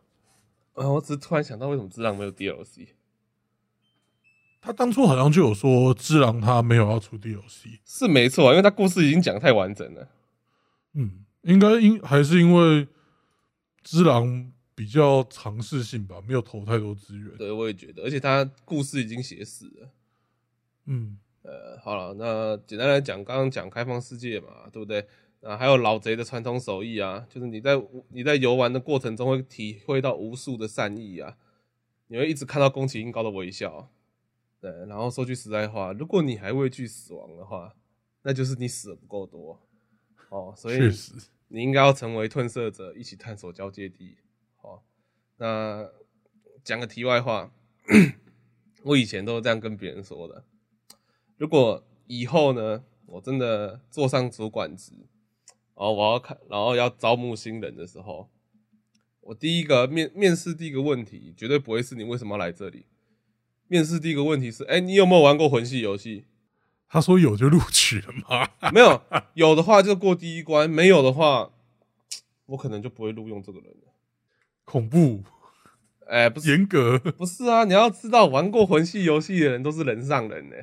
[0.74, 2.88] 啊，我只是突然想到，为什么《智狼》没有 DLC？
[4.62, 10.08] 他当初好像就有说，智狼他没有要出 DLC，是没错，因为他故事已经讲太完整了。
[10.94, 12.88] 嗯，应该因还是因为
[13.84, 17.36] 智狼比较尝试性吧，没有投太多资源。
[17.38, 19.90] 对，我也觉得，而且他故事已经写死了。
[20.86, 25.06] 嗯，呃，好了，那简单来讲，刚刚讲开放世界嘛，对不对？
[25.42, 27.72] 啊，还有老贼的传统手艺啊，就是你在
[28.10, 31.36] 你在游玩的过程中会体会到无数的善意啊，
[32.08, 33.90] 你会一直看到宫崎英高的微笑。
[34.60, 37.76] 对，然后说句实在话，如果你还畏惧死亡的话，
[38.22, 39.60] 那就是你死的不够多
[40.30, 40.78] 哦，所以，
[41.48, 44.18] 你应该要成为褪色者，一起探索交界地。
[44.62, 44.80] 哦，
[45.38, 45.90] 那
[46.64, 47.52] 讲个题外话，
[48.86, 50.44] 我以前都是这样跟别人说的。
[51.42, 54.92] 如果以后呢，我真的坐上主管职，
[55.76, 58.30] 然后我要看，然后要招募新人的时候，
[59.22, 62.86] 我第一个面面试第一个问题，绝对不会是你为什么要来这里。
[63.68, 66.26] 面试第一个问题是，哎、你有没有玩过魂系游戏？
[66.88, 68.48] 他说有就录取了吗。
[68.72, 69.02] 没有，
[69.34, 71.52] 有的话就过第一关，没有的话，
[72.46, 73.96] 我可能就不会录用这个人了。
[74.64, 75.24] 恐怖，
[76.06, 77.00] 哎、不是严格。
[77.00, 80.56] 不是啊，你要知道，玩过魂系游戏的人都是人上人呢、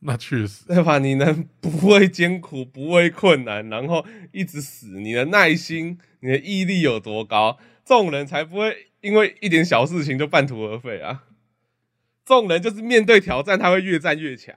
[0.00, 0.98] 那确实，对吧？
[0.98, 7.58] 你能不畏艰苦，不畏困难，然后一直死，你的耐心、你的毅力有多高？
[7.84, 11.24] 这种人才不会因为一点小事情就半途而废啊！
[12.24, 14.54] 这种人就是面对挑战，他会越战越强。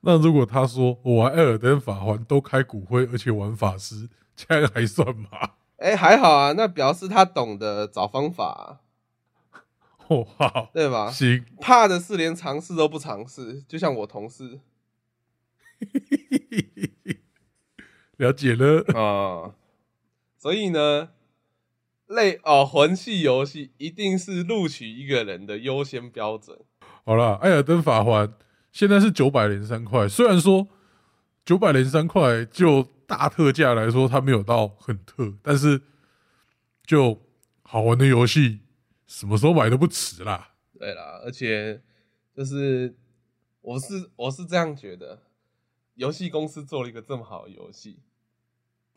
[0.00, 5.28] 那如果他说我玩艾尔登法环都开骨灰，而且玩法师，这样还算吗？
[5.76, 8.80] 哎、还好啊，那表示他懂得找方法啊、
[10.08, 11.10] 哦，好，对吧？
[11.10, 14.60] 行，怕的是连尝试都不尝试，就像我同事
[18.16, 18.84] 了解了。
[18.94, 19.54] 啊、
[20.38, 21.10] 所以呢，
[22.06, 26.58] 类哦魂系游戏一定是录取一个人的优先标准。
[27.04, 28.32] 好了，艾尔登法环
[28.72, 30.66] 现在是九百零三块，虽然说
[31.44, 35.82] 九百零三块就大特价来说，它没有到很特，但是
[36.84, 37.20] 就
[37.62, 38.60] 好玩的游戏，
[39.06, 40.54] 什么时候买都不迟啦。
[40.78, 41.82] 对啦，而且
[42.34, 42.94] 就是
[43.62, 45.22] 我是我是这样觉得，
[45.94, 48.00] 游戏公司做了一个这么好的游戏，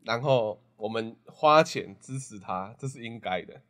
[0.03, 3.61] 然后我们花钱支持他，这是应该的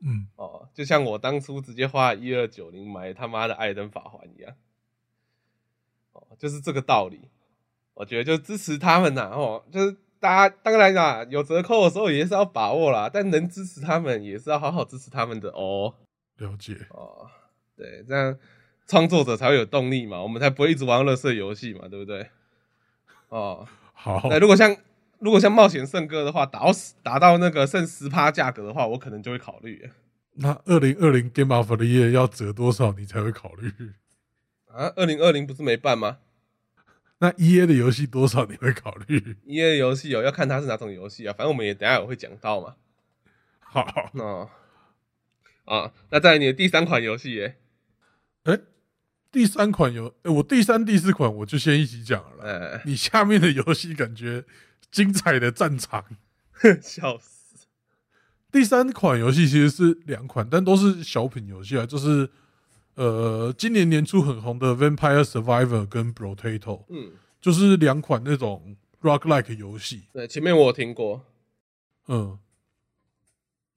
[0.00, 0.68] 嗯，哦。
[0.74, 4.56] 就像我当初直接花一二九零买他妈的《艾登法环》一样，
[6.12, 7.28] 哦，就是这个道理。
[7.94, 15.92] 我觉得就支持他们呐，哦，就是大家当然啦，有折扣的时候也是要把握啦，但能支持他们也是要好好支持他们的哦。
[16.38, 16.76] 了解。
[16.90, 17.26] 哦，
[17.76, 18.38] 对，这样
[18.86, 22.28] 创作者才会有动力嘛，我们才不会一直玩乐色游戏嘛，对不对？
[23.30, 24.76] 哦，好，那如果像
[25.18, 29.90] 如果像冒险圣歌的话，打到十打到那个剩十趴价格的话，我可能就会考虑
[30.34, 33.68] 那二零二零 Game of the Year 要折多少你才会考虑？
[34.68, 34.92] 啊。
[34.94, 36.18] 二零二零不是没办吗？
[37.22, 39.36] 那 E A 的游戏多少你会考虑？
[39.44, 42.74] 一 A 游戏哦，要看它是哪种游戏啊，反正我们也等下也会讲到嘛。
[43.60, 44.50] 好，哦，
[45.64, 47.58] 啊，那在你的第三款游戏耶，
[48.42, 48.58] 哎、
[49.30, 54.44] 第三款游，哎、我第三、第四款我就先一起讲了你下面的游戏感觉
[54.90, 56.04] 精彩的战场。
[56.82, 57.68] 笑死，
[58.50, 62.28] 第三款游戏其实是两款，但都是小品游戏啊，就是
[62.94, 70.02] 呃今年年初很红的《Vampire Survivor》跟《Potato》，嗯，就是两款那种 roguelike 游戏。
[70.12, 71.22] 对，前面我有听过，
[72.08, 72.38] 嗯，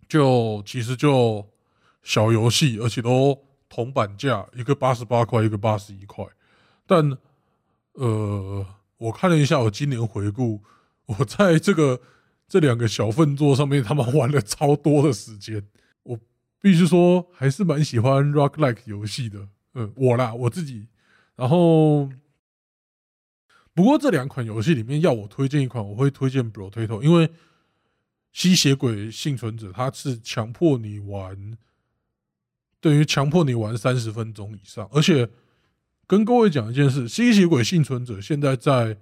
[0.07, 1.47] 就其实就
[2.03, 3.37] 小游戏，而且都
[3.69, 6.25] 同板价，一个八十八块，一个八十一块。
[6.85, 7.17] 但
[7.93, 8.65] 呃，
[8.97, 10.61] 我看了一下我今年回顾，
[11.07, 12.01] 我在这个
[12.47, 15.65] 这两个小份座上面，他们玩了超多的时间。
[16.65, 19.47] 必须说，还是蛮喜欢 rock like 游戏的。
[19.75, 20.87] 嗯，我啦，我自己。
[21.35, 22.09] 然后，
[23.75, 27.29] 不过这两款游戏里面，要我推荐一款，我会推荐 Potato，因为
[28.31, 31.55] 吸血鬼幸存者它是强迫你玩，
[32.81, 35.29] 等于强迫你玩三十分钟以上，而且
[36.07, 38.97] 跟各位讲一件事，吸血鬼幸存者现在在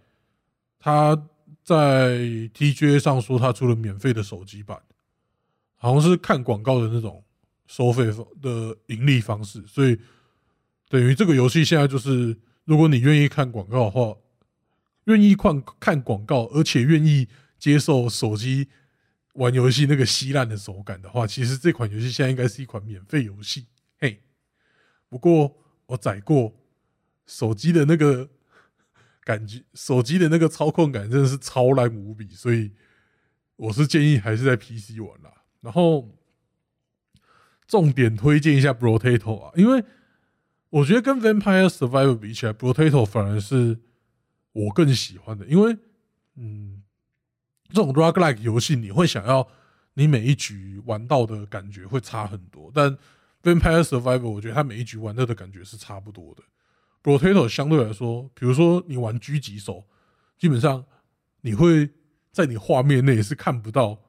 [0.77, 1.15] 他
[1.63, 2.17] 在
[2.53, 4.81] TGA 上说他出了免费的手机版，
[5.77, 7.23] 好像是看广告的那种
[7.67, 9.97] 收费方的盈利方式，所以
[10.89, 14.15] 等于这个游戏现在就是，如果你愿意看广告的话，
[15.05, 18.67] 愿意看看广告，而且愿意接受手机
[19.33, 23.65] 玩游戏那个稀烂的手感的话，其实这款游戏现在应该是一款免费游戏。
[23.99, 24.21] 嘿，
[25.09, 25.55] 不过
[25.87, 26.53] 我载过
[27.25, 28.29] 手机的那个
[29.23, 32.71] 感觉，手机的那个操控感真的是超烂无比，所以
[33.55, 35.33] 我是建议还是在 PC 玩啦。
[35.61, 36.09] 然后
[37.67, 39.83] 重点推荐一下 Potato 啊，因为
[40.69, 43.79] 我觉得跟 Vampire Survivor 比起来，Potato 反而是
[44.51, 45.77] 我更喜欢的，因为
[46.35, 46.83] 嗯，
[47.69, 49.47] 这种 roguelike 游戏你会想要
[49.93, 52.97] 你每一局玩到的感觉会差很多，但
[53.43, 56.43] Vampire Survivor 我觉得它每一局玩到的感觉是差不多的。
[57.03, 59.83] Potato 相对来说，比如说你玩狙击手，
[60.37, 60.85] 基本上
[61.41, 61.89] 你会
[62.31, 63.99] 在你画面内是看不到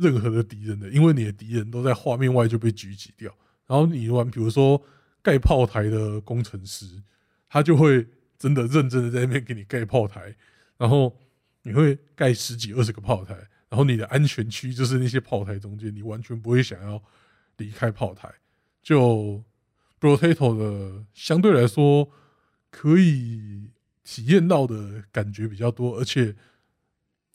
[0.00, 3.32] 任何的敌人的，因为你的敌人都在画面外就被狙击掉。
[3.66, 4.82] 然后你玩，比如说
[5.22, 7.00] 盖炮台的工程师，
[7.48, 8.04] 他就会
[8.38, 10.34] 真的认真的在那边给你盖炮台，
[10.76, 11.16] 然后
[11.62, 13.34] 你会盖十几二十个炮台，
[13.68, 17.00] 然后你的安全区就是那些炮台中间，你完全不会想要
[17.58, 18.32] 离开炮台。
[18.82, 19.44] 就
[20.00, 22.10] Potato 的相对来说
[22.70, 23.70] 可以
[24.02, 26.34] 体验到的感觉比较多，而且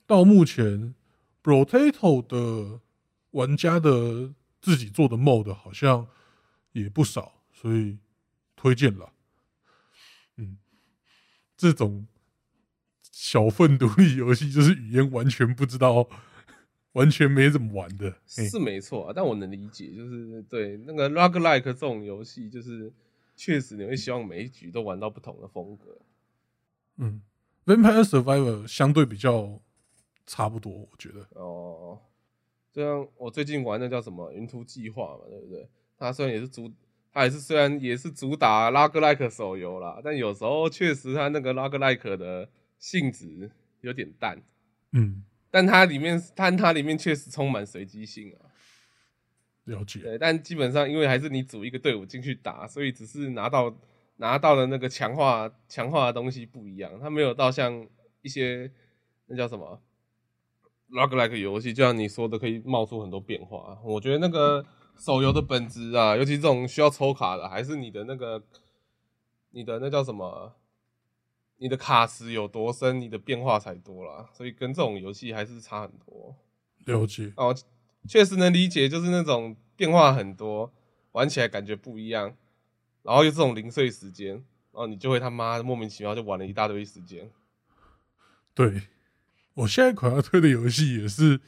[0.06, 0.94] 到目前
[1.46, 2.80] Potato 的
[3.30, 6.08] 玩家的自己做的 mod 好像
[6.72, 7.98] 也不少，所以
[8.56, 9.12] 推荐了。
[10.38, 10.58] 嗯，
[11.56, 12.08] 这种
[13.12, 16.08] 小份独立游戏，就是语言完全不知道
[16.94, 18.16] 完全没怎么玩的。
[18.26, 22.92] 是没错啊，但我能理解，就是对那个 roguelike 这种游戏，就是
[23.36, 25.96] 确实你会希望每一局都玩到不同的风格。
[26.96, 27.22] 嗯
[27.66, 29.60] ，Vampire Survivor 相对比较
[30.26, 31.26] 差不多，我觉得。
[31.40, 31.98] 哦，
[32.72, 35.68] 就像我最近玩的叫什么《云图计划》嘛，对不对？
[35.96, 36.70] 它虽然也是主，
[37.12, 44.42] 它也是虽然也是主打 roguelike 手游啦，但有时候确实它那个 roguelike 的性质有点淡，
[44.92, 48.50] 嗯，但它里面但它里面确实充满随机性啊。
[49.64, 50.00] 了解。
[50.00, 53.74] 对，但基本上因为还是你组一个队伍进去打，所以只是拿到
[54.16, 57.86] 拿到的那个强化强化的东西不一样，它没有到像
[58.22, 58.70] 一些
[59.26, 59.80] 那叫什么
[60.90, 63.78] roguelike 游戏，就像你说的可以冒出很多变化。
[63.84, 64.64] 我觉得那个
[64.96, 68.42] 手游的本质啊，尤其这种需要抽卡的，还是你的那个
[69.50, 70.54] 你的那叫什么，
[71.58, 74.28] 你的卡池有多深，你的变化才多啦。
[74.32, 76.36] 所以跟这种游戏还是差很多。
[76.84, 77.32] 了解。
[77.36, 77.54] 哦，
[78.08, 80.72] 确实能理解，就是那种变化很多，
[81.12, 82.36] 玩起来感觉不一样，
[83.02, 84.44] 然后又这种零碎时间，然
[84.74, 87.30] 后你就会他妈莫名其妙就玩了一大堆时间。
[88.54, 88.82] 对，
[89.56, 91.40] 我现在款要推的游戏也是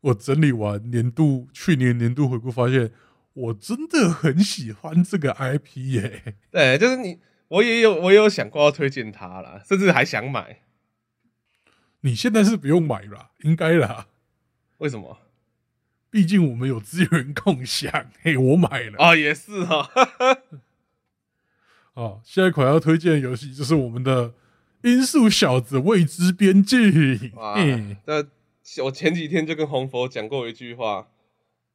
[0.00, 2.92] 我整理完年度去年年度回顾，发现
[3.32, 7.18] 我真的很喜欢这个 IP 耶、对，就是你，
[7.48, 10.62] 我也有我也有想过要推荐它啦，甚至还想买。
[12.00, 14.06] 你现在是不用买啦，应该啦，
[14.78, 15.18] 为什么？
[16.10, 18.10] 毕竟我们有资源共享。
[18.22, 19.90] 嘿，我买了哦，也是哈、
[21.94, 22.18] 啊！
[22.24, 24.30] 现在款要推荐的游戏就是我们的
[24.82, 26.78] 《音速小子未知边境》
[27.34, 27.96] 哇嘿。
[28.04, 31.08] 这我前几天就跟红佛讲过一句话，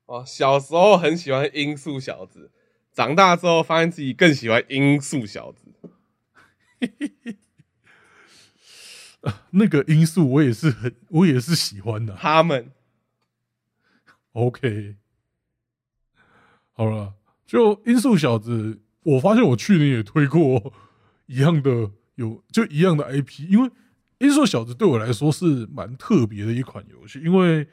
[0.06, 2.52] 哦，小时候很喜欢音速小子，
[2.94, 5.74] 长大之后发现自己更喜欢音速小子。
[9.52, 12.15] 那个因素我也是很，我也是喜欢的。
[12.15, 12.72] 他们
[14.34, 14.96] OK，
[16.74, 17.15] 好了，
[17.46, 20.74] 就音速小子，我发现我去年也推过
[21.26, 23.69] 一样的，有就一样的 IP，因为
[24.19, 27.67] 音速小子对我来说是蛮特别的一款游戏，因为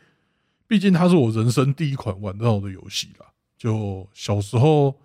[0.67, 3.27] 毕竟它是我人生第一款玩到的游戏啦。
[3.57, 5.01] 就小时候，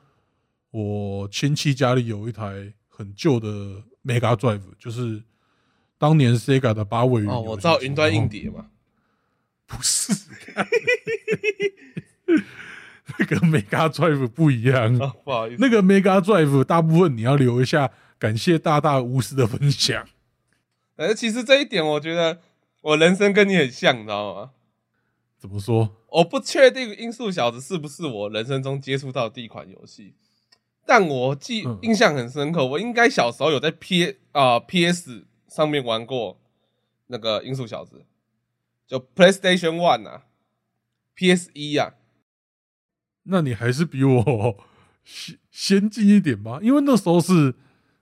[0.71, 3.47] 我亲戚家里有一台很旧的
[4.03, 5.21] Mega Drive，就是
[5.99, 8.67] 当年 Sega 的八位元哦，我知道云端硬碟嘛。
[9.67, 10.13] 不是，
[13.19, 14.97] 那个 Mega Drive 不一样。
[14.97, 20.07] 啊，不好意思，那个 Mega Drive 大部分你要留一下，感谢大大无私的分享。
[20.95, 22.41] 呃，其实这一点我觉得
[22.81, 24.51] 我人生跟你很像，你知道吗？
[25.37, 25.95] 怎么说？
[26.09, 30.15] 我不确定《音速小子》是不是我人生中接触到的第一款游戏，
[30.85, 36.39] 但我记嗯印象很深刻，我应该小时候有在 P 啊、PS 上面玩过
[37.07, 37.97] 那个《音速小子》，
[38.89, 40.23] 就 PlayStation One 啊
[41.13, 41.93] ，PS 一啊，
[43.23, 44.57] 那你还是比我
[45.03, 47.53] 先先进一点吧，因为那时候是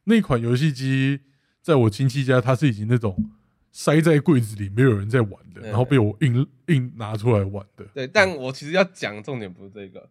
[0.06, 1.20] 那款游戏机，
[1.62, 3.30] 在我亲戚家，它是已经那种
[3.72, 7.86] 塞在柜子里，没有人在玩的，然后被我硬硬拿出来玩的。
[7.94, 10.10] 对，但我其实要讲重点不是这个，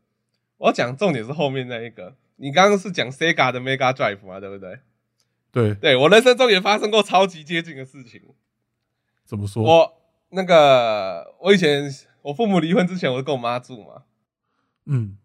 [0.59, 2.15] 我要讲重点是后面那一个。
[2.37, 4.79] 你刚刚是讲 Sega 的 Mega Drive 嘛，对不对？
[5.53, 8.21] 对，对我人生中也发生过超级接近的事情。
[9.25, 9.63] 怎么说？
[9.63, 9.95] 我
[10.31, 11.89] 那个，我以前
[12.23, 14.03] 我父母离婚之前，我跟我妈住嘛。
[14.87, 15.17] 嗯，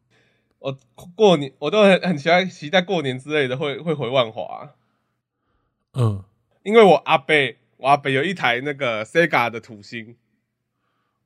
[0.59, 0.77] 我
[1.15, 4.75] 过年我都很很期待期待过年之类的会会回万华，
[5.93, 6.23] 嗯，
[6.63, 7.33] 因为我阿伯
[7.77, 10.17] 我阿伯有一台那个 Sega 的土星，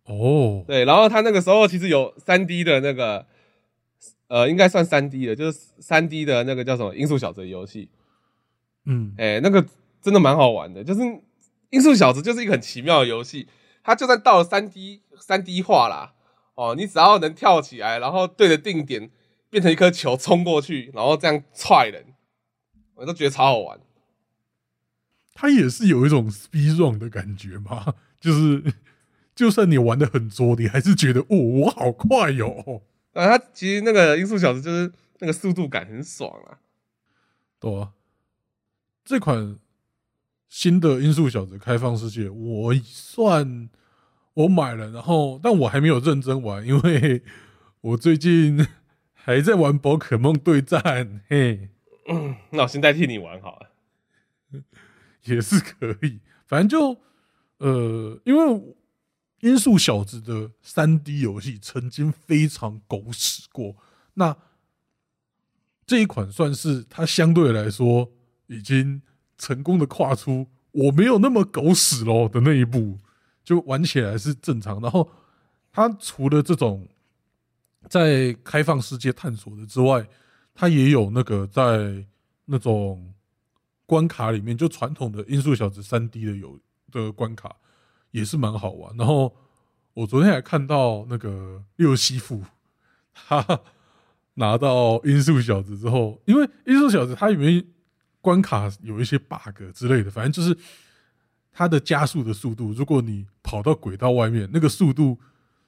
[0.06, 3.26] 哦，对，然后他那个时候其实有三 D 的那个，
[4.28, 7.90] 呃，应该算三 D 的，就是三 D 的那个叫什么《音速小子》的游戏，
[8.86, 9.66] 嗯，哎、那个
[10.00, 11.02] 真的蛮好玩的，就是
[11.72, 13.48] 《音速小子》就是一个很奇妙的游戏，
[13.84, 16.14] 它就算到了三 D 三 D 化啦，
[16.54, 19.10] 哦，你只要能跳起来，然后对着定点
[19.54, 22.16] 变成一颗球冲过去，然后这样踹人，
[22.96, 23.80] 我都觉得超好玩。
[25.36, 28.74] 它也是有一种 speed run 的感觉嘛，就是
[29.36, 32.82] 就算你玩的很拙，你还是觉得哦，我好快哟、
[33.14, 36.58] 啊，它其实那个《音速小子》就是那个速度感很爽啊。
[37.60, 37.92] 对啊，
[39.06, 39.60] 这款
[40.50, 43.70] 新的《音速小子》开放世界，我算
[44.34, 47.22] 我买了，然后但我还没有认真玩，因为
[47.82, 48.66] 我最近
[49.26, 51.70] 还在玩宝可梦对战，嘿，
[52.50, 53.70] 那我现在替你玩好了。
[55.24, 56.20] 也是可以。
[56.46, 57.00] 反正就
[57.60, 58.44] 呃，因为
[59.40, 63.78] 《音速小子》的三 D 游戏曾经非常狗屎过，
[64.16, 64.36] 那
[65.86, 68.12] 这一款算是它相对来说
[68.48, 69.02] 已经
[69.38, 73.00] 成功的跨出我没有那么狗屎喽的那一步，
[73.42, 74.82] 就玩起来是正常。
[74.82, 75.10] 然后
[75.72, 76.86] 它除了这种
[77.90, 80.08] 在开放世界探索的之外，
[80.54, 82.06] 它也有那个在
[82.46, 83.14] 那种
[83.86, 86.60] 关卡里面，就传统的音速小子三 D 的有
[86.92, 87.56] 的关卡
[88.12, 88.96] 也是蛮好玩。
[88.98, 89.36] 然后
[89.94, 92.42] 我昨天还看到那个六西富，
[93.14, 93.62] 他
[94.36, 97.64] 拿到音速小子之后，因为音速小子它里面
[98.22, 100.58] 关卡有一些 bug 之类的，反正就是
[101.52, 105.20] 它的加速的速度，如果你跑到轨道外面，那个速度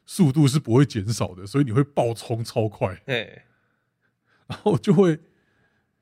[0.05, 3.45] 速度是不会减少的，所以你会爆冲超快，哎，
[4.47, 5.19] 然后就会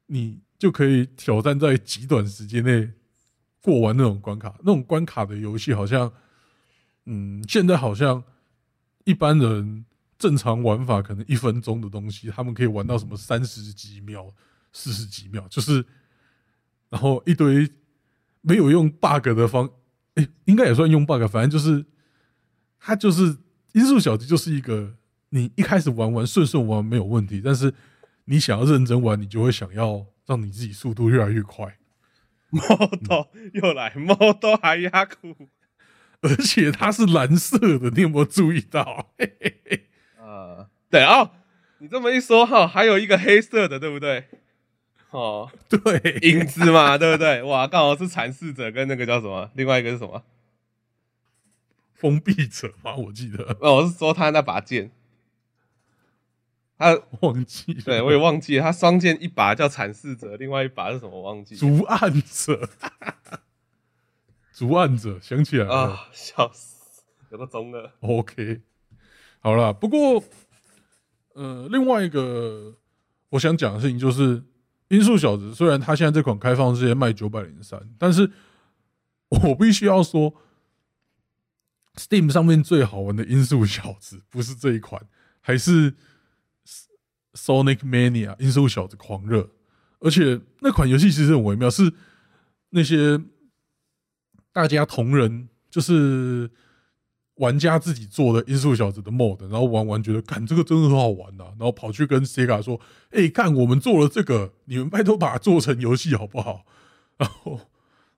[0.07, 2.91] 你就可以挑战在极短时间内
[3.61, 4.55] 过完那种关卡。
[4.59, 6.11] 那种关卡的游戏好像，
[7.05, 8.23] 嗯，现在好像
[9.05, 9.85] 一般人
[10.17, 14.33] 正常玩法可能一分钟的东西，他们可以玩到什么三十几秒、
[14.73, 15.85] 四十几秒，就是
[16.89, 17.71] 然后一堆
[18.41, 19.69] 没有用 bug 的方，
[20.15, 21.85] 诶、应该也算用 bug，反正就是
[22.79, 23.37] 它就是
[23.73, 24.95] 音速小子就是一个
[25.29, 27.73] 你一开始玩玩顺顺玩没有问题，但是
[28.25, 31.77] 你想要认真玩，你就会想要让你自己速度越来越快
[32.49, 35.35] ，model 又来，model 还压库
[36.21, 39.11] 而且它是蓝色的，你有没有注意到？
[39.17, 39.87] 嘿嘿嘿
[40.23, 41.31] 啊，对哦，
[41.79, 44.25] 你这么一说哈，还有一个黑色的，对不对？
[45.09, 47.41] 哦， 对，影子嘛，对不对？
[47.43, 50.23] 哇，刚好是阐释者跟那个叫什么，另外一个是什么？
[52.03, 54.91] 封闭者吗，我记得哦，我是说他那把剑，
[56.77, 61.11] 他忘记了，对我也忘记了，他双剑一把叫阐释者，另外一把是什么？
[61.11, 62.69] 我忘记了逐案者，
[64.51, 65.73] 逐案者想起来了。
[65.73, 67.93] 啊，笑死，有个中了。
[68.01, 68.59] OK，
[69.39, 70.21] 好了，不过
[71.35, 72.75] 呃，另外一个
[73.29, 74.41] 我想讲的事情就是，
[74.89, 78.29] 《音速小子》虽然他现在这款开放世界卖九百零三，但是
[79.29, 80.35] 我必须要说
[81.95, 85.01] ，Steam 上面最好玩的《音速小子》不是这一款，
[85.41, 85.93] 还是
[87.33, 89.41] Sonic Mania《音速小子狂热》，
[89.99, 91.91] 而且那款游戏其实很微妙，是
[92.69, 93.21] 那些
[94.51, 96.49] 大家同人就是
[97.35, 102.79] 玩家自己做的《音速小子》的 mod，然后玩完觉得，看这个真的很好玩呐、然后跑去跟 Sega 说
[103.09, 106.65] ：“哎、看我们做了这个，你们拜托把它做成游戏好不好？”
[107.17, 107.59] 然后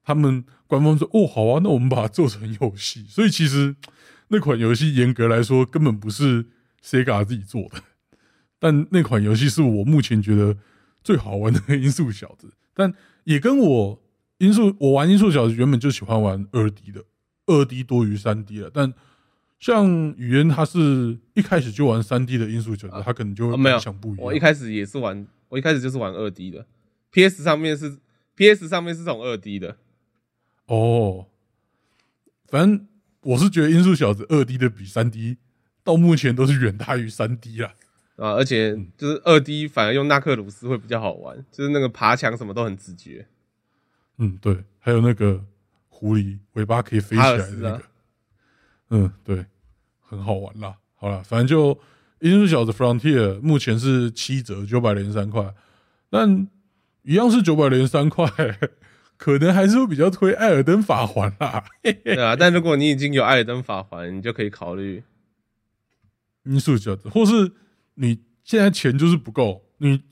[0.05, 3.75] 他们官方说：“哦，好啊，那我们把它做成游戏。”所以其实
[4.29, 6.45] 那款游戏严格来说根本不是
[6.83, 7.81] Sega 自己做的，
[8.59, 10.55] 但那款游戏是我目前觉得
[11.03, 12.93] 最好玩的《音速小子》，但
[13.23, 14.01] 也跟我
[14.37, 17.03] 音速我玩音速小子原本就喜欢玩二 D 的，
[17.47, 18.69] 二 D 多于三 D 了。
[18.73, 18.93] 但
[19.59, 19.87] 像
[20.17, 24.25] 语言他是一开始就玩三 D 的音速小子，啊他可能就没有想不一样。
[24.25, 26.65] 我一开始也是玩，我一开始就是玩二 D 的
[27.11, 27.97] ，PS 上面是
[28.35, 29.77] PS 上面是这种二 D 的，
[30.67, 31.27] 哦，
[32.47, 32.87] 反正
[33.21, 35.37] 我是觉得音速小子二 D 的比三 D
[35.83, 37.73] 到目前都是远大于三 D 啦。
[38.15, 43.27] 啊，而且嗯就是二 D 反而用纳克鲁斯会比较好玩，就是那个爬墙什么都很直觉。
[44.17, 45.43] 嗯，对，还有那个
[45.89, 47.81] 狐狸尾巴可以飞起来的那个，啊
[48.91, 49.45] 嗯，对，
[49.99, 50.77] 很好玩啦。
[50.95, 51.75] 好了，反正就
[52.21, 55.53] 《音速小子 Frontier》目前是七折，九百零三块，
[56.09, 56.47] 但
[57.01, 58.25] 一样是九百零三块，
[59.17, 61.63] 可能还是会比较推《艾尔登法环》啦。
[61.81, 65.03] 对啊，但如果你已经有艾尔登法环，你就可以考虑
[66.43, 67.51] 音速小子，或是
[67.95, 70.03] 你现在钱就是不够，你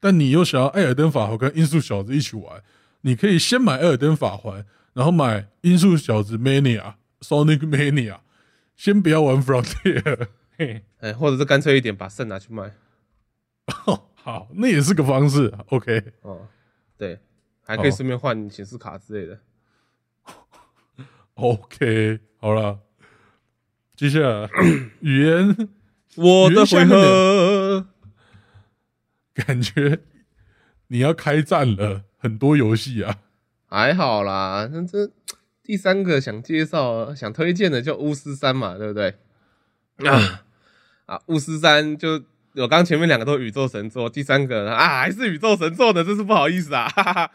[0.00, 2.62] 但你又想要艾尔登法环跟音速小子一起玩，
[3.02, 8.18] 你可以先买艾尔登法环，然后买音速小子 Mania、Sonic Mania，
[8.76, 10.28] 先不要玩 Frontier。
[10.58, 12.72] 嘿， 哎，或者是干脆一点把肾拿去卖
[13.86, 15.52] 哦 好，那也是个方式。
[15.68, 16.48] OK，哦，
[16.96, 17.18] 对，
[17.66, 19.40] 还可以好顺便换显示卡之类的。
[21.34, 22.78] OK，好了，
[23.94, 24.48] 接下来
[25.00, 25.68] 语言
[26.14, 27.88] 我的回合，
[29.34, 30.00] 感觉
[30.86, 33.18] 你要开战了，很多游戏啊。
[33.68, 35.10] 还好啦，那这
[35.62, 39.18] 第三个想介绍、想推荐的就巫师三嘛，对不对？
[40.08, 40.44] 啊
[41.06, 42.22] 啊，巫师三就
[42.54, 47.30] 我刚前面两个都宇宙神作，第三个啊还是宇宙神作的，真是不好意思啊，哈哈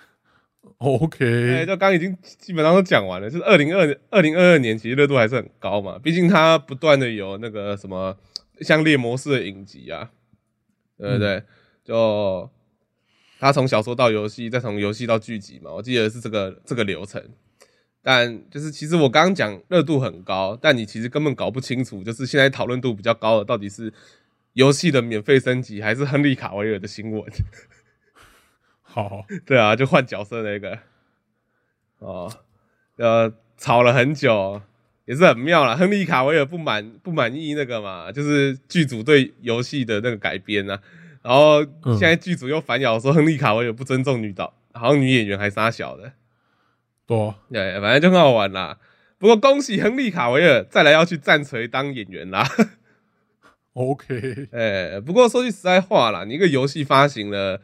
[0.77, 0.87] 哈。
[0.87, 8.17] 哎，OK，就刚已经基本上都讲完了，就是二零二二零二二年其实热度还是很高嘛，毕竟它不断的有那个什么
[8.61, 10.11] 像猎魔式的影集啊，
[10.97, 11.43] 对不对？
[11.83, 12.49] 就
[13.39, 17.23] 它从小说到游戏，再从游戏到剧集嘛，我记得是这个这个流程。
[18.03, 23.93] 但就是其实我刚刚讲热度很高，但你其实根本搞不清楚，就是现在讨论度比较高的到底是
[24.53, 27.23] 游戏的免费升级，还是亨利卡维尔的新闻。
[28.91, 30.77] 好， 对啊，就换角色那个，
[31.99, 32.29] 哦，
[32.97, 34.61] 呃，吵了很久，
[35.05, 35.77] 也是很妙啦。
[35.77, 40.77] 亨利卡维尔不满不满意那个嘛，就是剧组对游戏的那个改编啊，
[41.21, 41.97] 然后嗯。
[41.97, 46.11] 现在剧组又反咬说亨利卡维尔不尊重女导，好像女演员还杀小的，
[47.07, 47.17] 对。
[47.17, 48.77] 啊，对，反正就很好玩啦。
[49.17, 52.45] 不过恭喜亨利卡维尔再来要去战锤当演员啦。
[53.73, 57.61] OK，呃，不过说句实在话啦，你一个游戏发行了，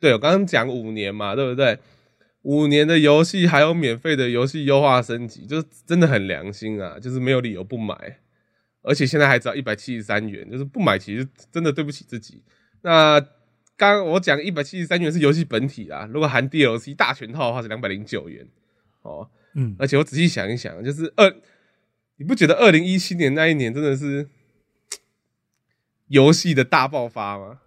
[0.00, 1.78] 对我刚刚讲五年嘛，对不对？
[2.42, 8.18] 五年的游戏还有免费的游戏优化升级，就是真的很良心啊，就是没有理由不买，
[8.80, 12.42] 而且现在还只要一百七十三元，就是不买其实真的对不起自己。
[12.80, 13.20] 那
[13.76, 18.48] 刚刚我讲一百七十三元是游戏本体啊，如果含 DLC 大全套的话是两百零九元
[19.02, 19.28] 哦。
[19.54, 21.34] 嗯，而且我仔细想一想，就是二，
[22.16, 24.28] 你不觉得二零一七年那一年真的是
[26.06, 27.60] 游戏的大爆发吗？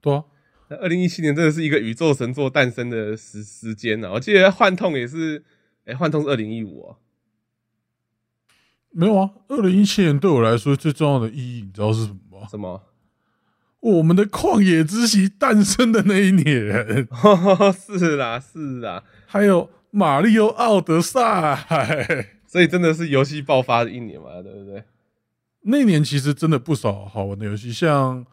[0.00, 0.24] 对啊，
[0.68, 5.44] 那二零一七年真的是一个宇宙神作诞生的时时间呢、我记得幻痛也是，
[5.84, 6.96] 哎、幻痛是二零一五啊。
[8.90, 9.30] 没有啊。
[9.48, 12.46] 二零一七年对我来说最重要的意义，你知道是什么吗？
[12.50, 12.82] 什么？
[13.80, 17.06] 我们的旷野之息诞生的那一年，
[17.72, 24.82] 是啦，是啦，还有马里奥奥德赛，所以真的是游戏爆发的一年嘛，对不对？
[25.68, 28.24] 那一年其实真的不少好玩的游戏，像《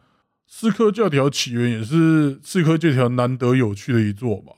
[0.46, 4.52] 刺客教条起源》也是《刺客教条》难得有趣的一作吧。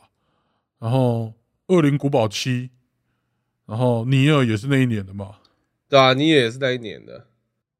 [0.78, 1.32] 然后
[1.74, 2.50] 《恶灵古堡七》，
[3.66, 5.36] 然后《尼尔》也是那一年的嘛。
[5.88, 7.28] 对啊，尼尔也是那一年的，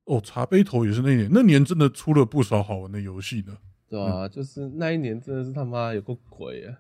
[0.05, 3.59] 哦，茶杯头也是那一年，那年真的出了不少好玩的游戏呢。
[3.89, 6.75] 对啊，就是那一年真的是他妈有个鬼啊！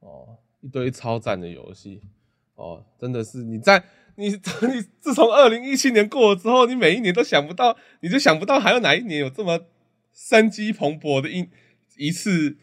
[0.00, 2.02] 哦，一堆超赞的游戏
[2.54, 3.84] 哦，真的是你在
[4.16, 4.38] 你你
[4.98, 9.60] 自从二零一七年过了之后，你每一年都想不到，你就想不到还有哪一年有这么
[10.20, 11.48] 生机蓬勃的一
[11.96, 12.56] 一次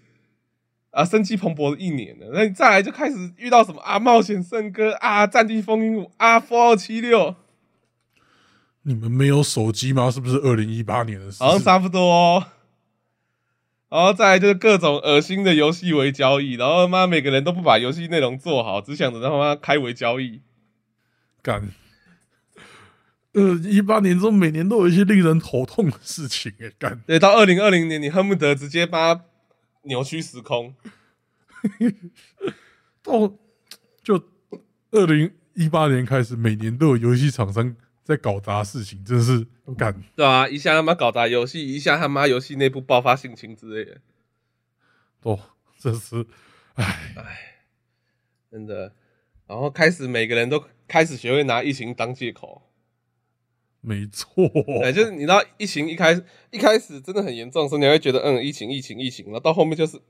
[0.92, 2.26] 啊，生机蓬勃的一年呢？
[2.34, 7.36] 那你再来就开始遇到什么啊，冒险圣歌啊，战地风云五啊，f 二七六，
[8.82, 10.12] 你们没有手机吗？
[10.12, 11.42] 是不是二零一八年的事？
[11.42, 12.48] 好像差不多、哦。
[13.90, 20.42] 然后再来就是各种恶心的游戏为交易，然后妈每个人都不把游戏内容做好，只想着他妈开为交易。
[21.42, 21.72] 干。
[23.36, 26.98] 呃，一八年中每年都有一些令人头痛的事情哎，干。
[27.06, 29.26] 对，到二零二零年，你恨不得直接把它
[29.84, 30.74] 扭曲时空。
[33.04, 33.34] 到
[34.02, 34.24] 就
[34.92, 37.76] 二零一八年开始，每年都有游戏厂商
[38.06, 39.46] 在搞砸事情，真是
[39.78, 40.02] 干。
[40.16, 44.00] 对啊，一下他妈搞砸游戏，一下他妈游戏内部爆发性情之类的，
[45.24, 45.38] 哦，
[45.78, 46.26] 真是，
[46.76, 47.66] 唉，
[48.50, 48.94] 真的。
[49.46, 52.65] 然后开始每个人都开始学会拿疫情当借口。
[53.88, 54.44] 没错，
[54.84, 56.20] 哎，就是你知道疫情一开
[56.50, 60.02] 一开始真的很严重的时候，你会觉得嗯疫情疫情疫情，然后到后面就是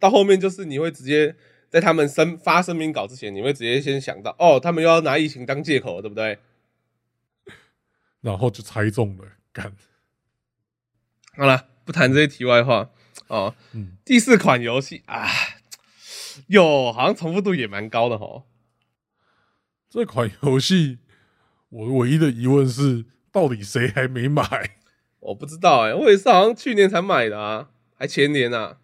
[0.00, 1.36] 到后面就是你会直接
[1.70, 6.38] 在他们声发声明稿之前，你会直接先想到哦，他们又要拿疫情当借口，对不对？
[8.20, 9.72] 然后就猜中了，干。
[11.36, 12.90] 好了，不谈这些题外话
[13.28, 13.54] 哦。
[13.72, 15.28] 嗯，第四款游戏啊，
[16.48, 18.44] 哟，好像重复度也蛮高的哦。
[19.88, 20.98] 这款游戏
[21.70, 24.44] 我唯一的疑问是，到底谁还没买？
[25.20, 28.78] 我不知道哎、我也是好像去年才买的啊，还前年啊。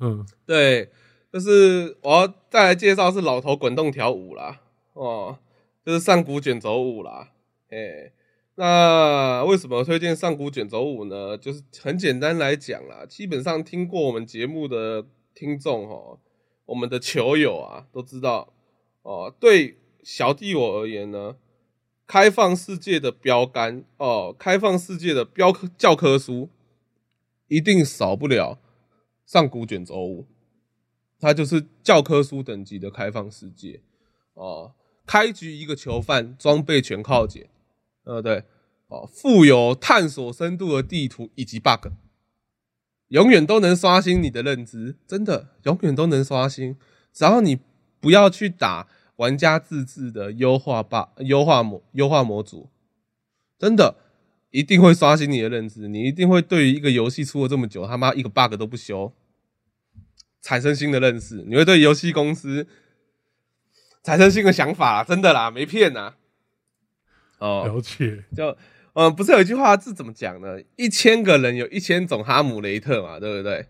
[0.00, 0.90] 嗯，对，
[1.32, 4.60] 就是我要再来介绍是老头滚动条舞啦，
[4.94, 5.38] 哦，
[5.86, 7.30] 就是上古卷轴舞啦，
[7.70, 8.12] 哎，
[8.56, 11.38] 那为什么推荐上古卷轴舞呢？
[11.38, 16.18] 就是很简单来讲啦，基本上听过我们节目的听众哦，
[16.66, 18.52] 我们的球友啊都知道
[19.02, 21.36] 哦，对小弟我而言呢，
[22.12, 26.50] 开放世界的标杆哦，开放世界的标科教科书
[27.48, 28.58] 一定少不了
[29.24, 30.26] 上古卷轴五，
[31.18, 33.80] 它就是教科书等级的开放世界
[34.34, 34.74] 哦。
[35.06, 37.48] 开局一个囚犯，装备全靠捡，
[38.04, 38.44] 呃对，
[38.88, 41.88] 哦，富有探索深度的地图以及 bug，
[43.08, 46.76] 永远都能刷新你的认知，真的永远都能刷新，
[47.10, 47.58] 只要你
[48.00, 48.86] 不要去打
[49.22, 52.68] 玩家自制的优化 bug 优化模优化模组，
[53.56, 53.94] 真的
[54.50, 59.12] 一定会刷新你的认知，你一定会对于一个游戏出了这么久，他妈一个 bug 都不修，
[60.40, 62.66] 产生新的认识，你会对游戏公司
[64.02, 66.14] 产生新的想法，真的啦，没骗呐。
[67.38, 68.24] 哦，了解。
[68.36, 68.56] 就
[68.94, 70.60] 嗯，不是有一句话是怎么讲呢？
[70.74, 73.66] 一千个人有一千种哈姆雷特嘛，对不对？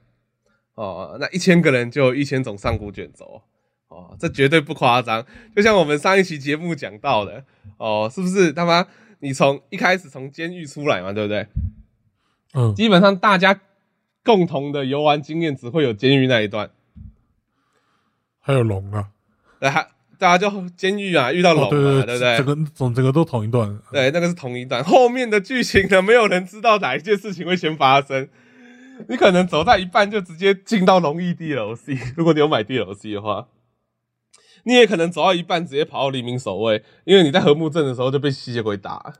[0.76, 3.42] 哦，那一千个人就有一千种上古卷轴，
[3.92, 5.24] 哦，这绝对不夸张。
[5.54, 7.44] 就像我们上一期节目讲到的，
[7.76, 8.86] 哦，是不是他妈
[9.20, 11.46] 你从一开始从监狱出来嘛，对不对？
[12.54, 13.60] 嗯，基本上大家
[14.24, 16.70] 共同的游玩经验只会有监狱那一段，
[18.40, 19.08] 还有龙啊，
[19.60, 19.86] 对，还
[20.18, 22.36] 大家就监狱啊，遇到龙哦，嘛，对对不对？
[22.36, 23.78] 整个总整个都同一段。
[23.90, 24.82] 对，那个是同一段。
[24.84, 28.28] 后面的剧情呢，没有人知道哪一件事情会先发生。
[29.08, 33.48] 你可能走在一半就直接进到龙翼 DLC，如果你有买 DLC 的话，
[34.64, 39.14] 你也可能走到一半直接跑到黎明守卫，因为你在和睦镇的时候就被吸血鬼打，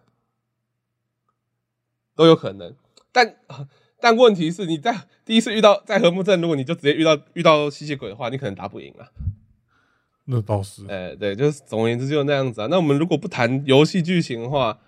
[2.15, 2.75] 都有可能。
[3.11, 3.37] 但
[4.01, 9.09] 但问题是，你在第一次遇到在和睦镇，如果你就直接遇到遇到吸血鬼的话，你可能打不赢啊。
[10.25, 12.69] 那倒是，哎，对，就是总而言之就是那样子啊。
[12.71, 14.79] 那我们如果不谈游戏剧情的话，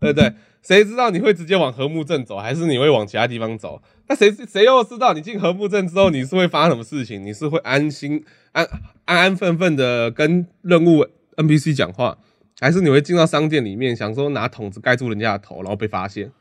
[0.00, 0.32] 对不对？
[0.62, 3.82] 谁知道你会直接往和睦镇走，还是你会往其他地方走？
[4.08, 7.22] 那谁谁又知道你进和睦镇之后你是会发生什么事情？
[7.22, 8.66] 你是会安心安
[9.04, 12.16] 安安分分的跟任务 NPC 讲话，
[12.60, 16.32] 还是你会进到商店里面想说拿桶子盖住人家的头，然后被发现？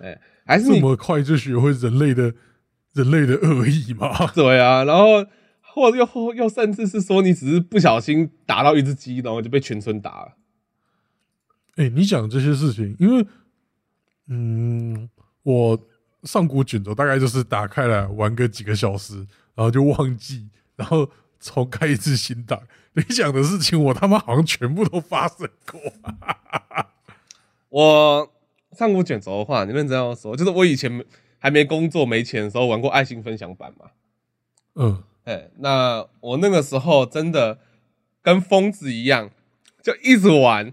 [0.00, 2.32] 哎，还是这么快就学会人类的
[2.94, 4.10] 人类的恶意吗？
[4.34, 5.24] 对啊，然后
[5.60, 10.32] 或者又或又甚至是说你只是不小心打到一只鸡，然后就被全村打了。
[11.76, 13.26] 哎、你讲这些事情，因为，
[14.28, 15.08] 嗯，
[15.42, 15.78] 我
[16.22, 19.16] 上古卷轴大概就是打开来玩个几个小时，
[19.54, 21.08] 然后就忘记，然后
[21.40, 22.60] 重开一次新档。
[22.92, 25.80] 你讲的事情，我他妈好像全部都发生过。
[27.68, 28.32] 我
[28.70, 31.04] 上古卷轴的话，你认真要说，就是我以前
[31.40, 33.90] 还没工作没钱的时候玩过爱心分享版嘛。
[34.76, 37.58] 嗯，哎，那我那个时候真的
[38.22, 39.28] 跟疯子一样，
[39.82, 40.72] 就一直玩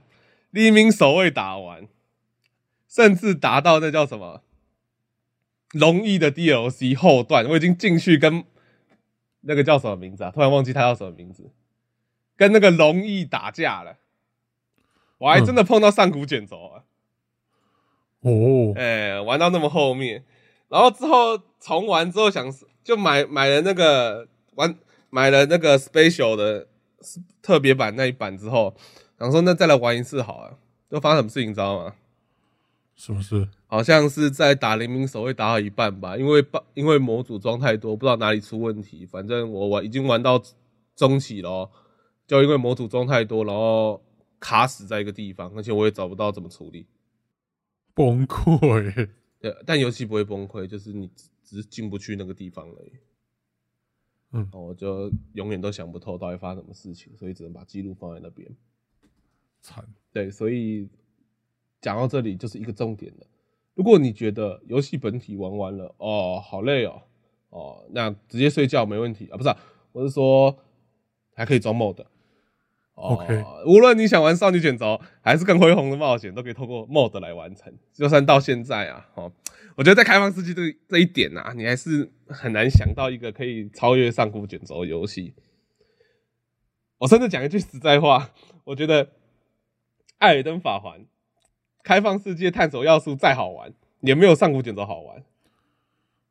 [0.52, 1.88] 黎明守卫打完，
[2.88, 4.44] 甚至达到那叫什么
[5.72, 8.44] 龙翼的 DLC 后段，我已经进去跟
[9.42, 10.32] 那个叫什么名字啊？
[10.32, 11.52] 突然忘记他叫什么名字，
[12.36, 13.98] 跟那个龙翼打架了。
[15.18, 16.84] 我还真的碰到上古卷轴啊！
[18.22, 20.26] 哦，哎、玩到那么后面，
[20.68, 22.52] 然后之后重玩之后想
[22.84, 24.76] 就买买了那个玩
[25.12, 26.68] 买了那个 special 的
[27.42, 28.76] 特别版那一版之后，
[29.22, 30.58] 想说那再来玩一次好了。
[30.90, 31.96] 就发生什么事情你知道吗？
[32.96, 33.48] 是不是？
[33.68, 39.06] 好像是在打黎明守卫打到一半吧，因为因为模组装太多，不知道哪里出问题。
[39.06, 40.42] 反正我玩已经玩到
[40.96, 41.72] 中期了哦，
[42.28, 44.02] 就因为模组装太多，然后
[44.40, 46.88] 卡死在一个地方，而且我也找不到怎么处理。
[47.94, 49.10] 崩溃。
[49.40, 52.92] 对，但游戏不会崩溃，就是你只只是进不去那个地方而已。
[54.34, 58.50] 嗯哦，我就永远都想不透到底发生什么事情，所以只能把记录放在那边。
[59.62, 60.90] 惨，对，所以
[61.80, 63.28] 讲到这里就是一个重点了。
[63.74, 67.02] 如果你觉得游戏本体玩完了，哦，好累哦，
[67.50, 69.58] 哦，那直接睡觉没问题啊，不是、啊，
[69.94, 70.58] 我是说
[71.34, 72.02] 还可以装 mod。
[72.94, 77.74] 哦 OK 无论你想玩少女卷轴还是更恢宏的冒险，都可以透过 mod 来完成。
[77.94, 79.32] 就算到现在啊，哦，
[79.76, 85.34] 我觉得在开放世界这这一点啊，你还是很难想到一个可以超越上古卷轴的游戏。
[87.00, 88.30] 我甚至讲一句实在话，
[88.66, 89.06] 我觉得
[90.22, 91.00] 《艾尔登法环》
[91.84, 95.24] 开放世界探索要素再好玩，也没有上古卷轴好玩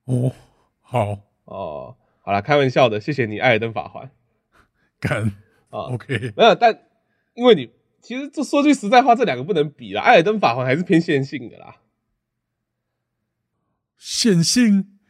[0.05, 0.33] 哦，
[0.81, 1.97] 好，哦。
[2.23, 4.07] 好了，开玩笑的，谢谢你，《艾尔登法环》
[5.01, 5.25] 干
[5.71, 5.93] 啊。
[5.93, 6.87] ，OK，没有，但
[7.35, 7.71] 因为你
[8.01, 11.79] 其实这说句实在话，这两个不能比啦，《艾尔登法环》还是偏线性的啦。
[13.97, 15.01] 线性，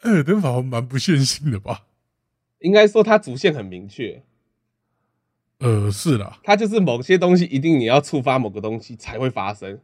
[0.00, 1.86] 艾尔登法环蛮不线性的吧？
[2.58, 4.24] 应该说它主线很明确，
[5.58, 9.80] 呃，是啦，它就是某些东西一定你要触发某个东西才会发生。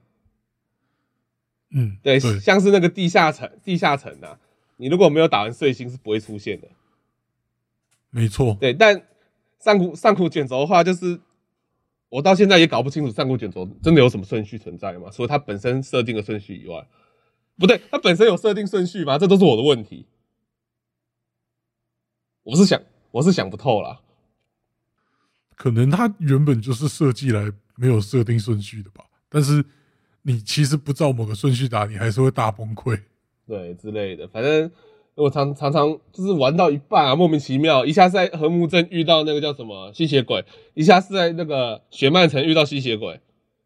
[1.70, 4.39] 嗯，对，对，像是那个地下城，地下城啊，
[4.77, 6.68] 你如果没有打完碎星是不会出现的。
[8.11, 9.03] 没错，对，但
[9.59, 11.20] 上古上古卷轴的话，就是
[12.09, 15.11] 我到现在也搞不清楚上古卷轴真的有什么顺序存在吗？
[15.12, 16.87] 除了它本身设定的顺序以外，
[17.59, 19.18] 不对，它本身有设定顺序吗？
[19.18, 20.07] 这都是我的问题。
[22.45, 24.01] 我是想，我是想不透啦。
[25.57, 29.64] 可能它原本就是设计来没有设定顺序的吧，但是
[30.22, 32.98] 你其实不照某个顺序打，你还是会大崩溃。
[33.46, 34.70] 对之类的，反正
[35.14, 40.44] 我常常常就是玩到一半啊，莫名其妙，一下在和睦镇遇到那个叫什么吸血鬼，
[40.74, 43.20] 一下是在那个雪漫城遇到吸血鬼，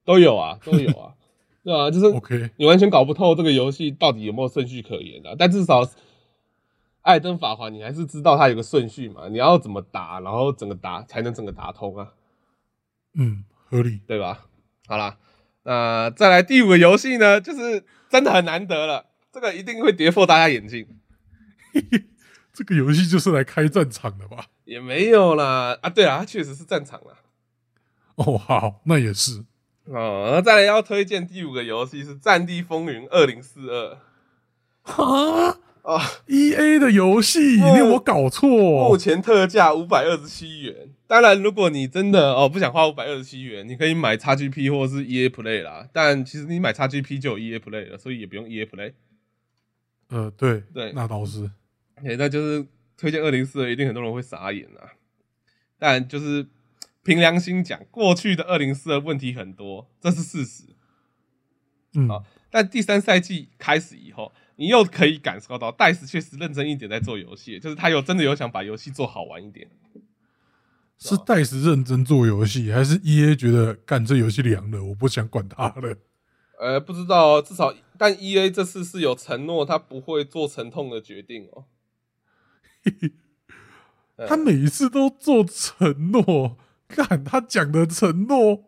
[0.04, 1.14] 都有啊， 都有啊，
[1.62, 5.34] 对啊，就是 OK，你完全搞不透这个游戏到底有没有顺序可言啊。
[5.38, 5.84] 但至少
[7.02, 12.12] 《艾登法环》你还是知道它有个顺序嘛，你要怎么打，然后整个打才能整个打通啊，
[13.14, 14.00] 嗯，合理。
[14.06, 14.46] 对吧？
[14.86, 15.18] 好啦，
[15.62, 20.86] 那再来第五个游戏呢，就是真的很难得了，这个一定会跌破大家眼镜。
[22.52, 24.46] 这个游戏就是来开战场的吧？
[24.64, 27.14] 也没有啦啊，对啊，它确实是战场啦。
[28.16, 29.44] 哦，好，那也是。
[29.84, 33.94] 哦，那再来要推荐第五个游戏是《战地风云二零四二》。
[34.82, 38.46] 哈，啊，E A 的游戏，你有我搞错
[38.90, 38.94] 目？
[38.98, 40.90] 前特价五百二十七元。
[41.06, 45.88] 当然，如果你真的哦不想花五百二十七元，你可以买 XGP 或是 EA Play 啦。
[45.90, 48.92] 但其实你买 XGP 就有 EA Play 了，所以也不用 EA Play。
[50.10, 51.50] 呃，对对那倒是。
[51.94, 52.66] 哎、那就是
[52.98, 54.92] 推荐二零四二，一定很多人会傻眼啊。
[55.78, 56.46] 但就是
[57.02, 60.64] 凭良心讲，过去的二零四二问题很多，这是事实。
[61.94, 69.68] 嗯，好但第三赛季开始以后，你又可以感受到戴斯确实认真一点在做游戏，就是他有真的有想把游戏做好玩一点。
[70.98, 75.96] 是戴斯认真做游戏，还是 E A 觉得干这游戏凉了，我不想管他了？
[76.58, 81.66] 呃，不知道哦，至少但 E A 这次是有承诺，他不会做沉痛的决定哦。
[84.16, 86.56] 呃 他每一次都做承诺，
[86.88, 88.64] 看他讲的承诺，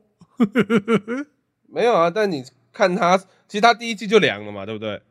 [1.66, 5.02] 没有啊，但你看他，其实他第一季就凉了嘛，对不对？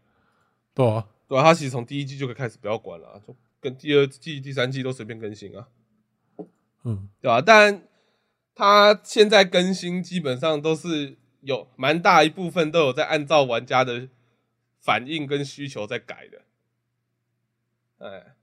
[0.80, 5.68] 对啊，对啊，他其实从第一季就可以开始不要管了啊，就跟第二季、第三季都随便更新啊，
[6.86, 7.84] 嗯，对吧、但
[8.56, 14.08] 他现在更新基本上都是有蛮大一部分都有在按照玩家的
[14.80, 16.44] 反应跟需求在改的。
[17.98, 18.36] 哎，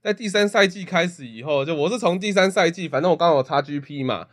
[0.00, 4.28] 在第三赛季开始以后，就我是从第三赛季，反正我刚好有 XGP 嘛，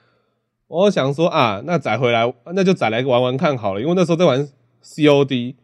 [0.67, 4.47] 我想说啊，那载回来，那就载来玩玩看好了，因为那时候在玩
[4.81, 5.55] COD，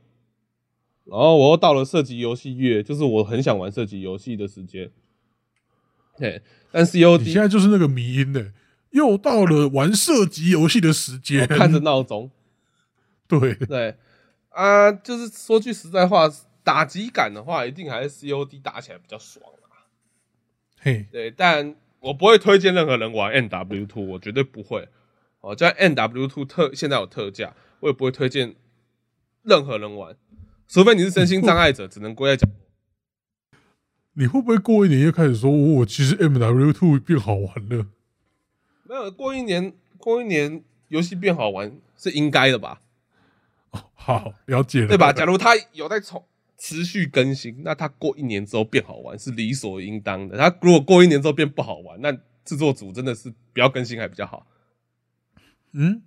[1.06, 4.92] 然后我又到了射击游戏月，就是我很想玩射击游戏的时间。
[6.18, 6.42] 对，
[6.72, 8.52] 但你 COD 现在就是那个迷音的，
[8.92, 12.32] 又到了玩射击游戏的时间，我看着闹钟，
[13.28, 13.96] 对，对
[14.50, 16.32] 啊，就是说句实在话，
[16.64, 19.86] 打击感的话，一定还是 COD 打起来比较爽啊。
[20.80, 24.88] 嘿，对，但我不会推荐任何人玩 NW Two，我绝对不会。
[25.42, 28.56] 哦，就算 NW Two 特现在有特价，我也不会推荐
[29.44, 30.16] 任何人玩，
[30.68, 33.60] 除非你是身心障碍者， 只能归在角落。
[34.14, 37.88] 你会不会过一年又开始说，我其实 M W Two 变好玩了？
[38.84, 42.82] 没有过一年，过一年游戏变好玩是应该的吧？
[43.94, 45.12] 好，了解了，对吧？
[45.12, 46.24] 假如他有在重
[46.58, 50.38] 持续更新，那他过一年之后变好玩是理所应当的。
[50.38, 52.12] 他如果过一年之后变不好玩，那
[52.46, 54.48] 制作组真的是不要更新还比较好
[55.74, 56.02] 嗯，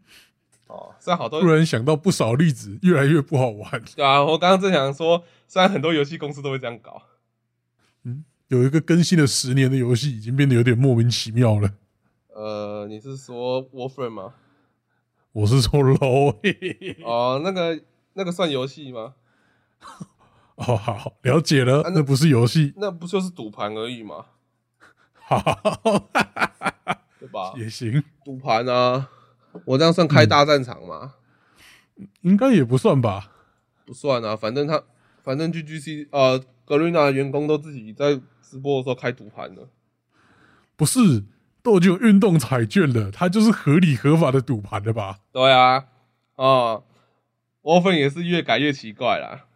[0.69, 0.95] 哦。
[0.99, 3.83] 虽然好多突然想到不少例子，越来越不好玩。
[3.95, 7.03] 对啊，我刚刚正想说，虽然很多游戏公司都会这样搞，
[8.05, 11.71] 嗯有一个更新了十年的游戏，已经变得有点莫名其妙了。
[12.29, 14.35] 呃，你是说 Warframe 吗？
[15.33, 17.79] 我是说 low，嘿嘿嘿哦，那个
[18.15, 19.15] 那个算游戏吗？
[20.57, 24.25] 哦，好，了解了，啊那那不是游戏，那不就是赌盘而已吗？
[25.13, 25.39] 好，
[27.21, 27.53] 对吧？
[27.57, 29.09] 也行，赌盘啊，
[29.65, 31.15] 我这样算开大战场吗？
[32.21, 33.33] 应该也不算吧？
[33.85, 34.83] 不算啊，反正他
[35.23, 39.69] 反正 GGC 呃 Garena 的员工都自己在直播的时候开赌盘了。
[40.77, 41.25] 不是，
[41.63, 45.19] 都已经有运动彩券了，它就是合理合法的赌盘了吧？
[45.33, 45.87] 对啊，
[46.37, 46.85] 哦
[47.63, 49.47] ，Warframe 也是越改越奇怪啦。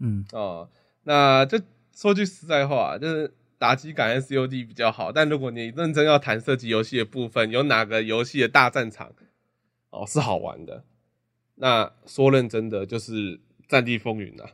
[0.00, 0.68] 嗯，哦，
[1.04, 1.60] 那就
[1.94, 9.12] 说句实在话，就是打击感跟 COD 比较好，但如果你认真要谈射击游戏的部分，有哪个游戏的大战场
[9.90, 10.84] 哦是好玩的？
[11.56, 13.12] 那说认真的就是
[13.68, 14.50] 《战地风云》啊。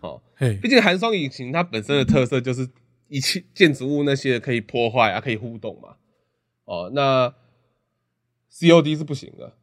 [0.00, 2.68] 哦，嘿毕，竟寒霜引擎它本身的特色就是
[3.08, 5.96] 一切建筑物那些可以破坏啊，可以互动嘛。
[6.64, 7.34] 哦，那
[8.50, 9.54] COD 是不行的。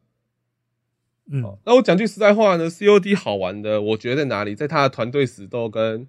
[1.30, 6.08] 嗯，那我讲句实在话呢，COD 好玩的，我觉得在哪里，在它的团队死斗跟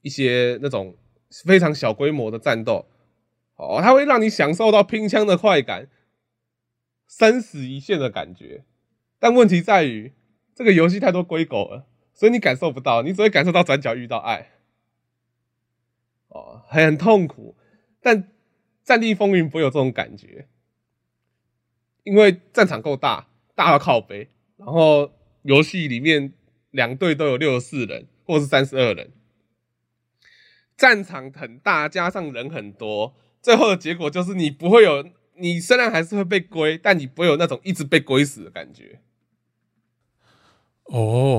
[0.00, 0.96] 一些那种
[1.44, 2.86] 非常小规模的战斗，
[3.56, 5.88] 哦，它会让你享受到拼枪的快感，
[7.18, 8.64] 生死一线的感觉。
[9.18, 10.12] 但问题在于，
[10.54, 14.52] 这个游戏太多龟狗了，所以你感受不到，你只会感受到转角遇到爱，
[16.28, 17.56] 哦，很痛苦。
[18.00, 18.24] 但
[18.82, 20.48] 《战地风云》不会有这种感觉，
[22.02, 26.32] 因为战场够大，大到靠背，然后游戏里面
[26.70, 29.12] 两队都有六十四人或是三十二人，
[30.76, 39.00] 战场很大，加上人很多，最后的结果就是你不会有，你虽然还是会被归，但你不会有那种一直被归死的感觉。
[40.84, 40.98] 哦，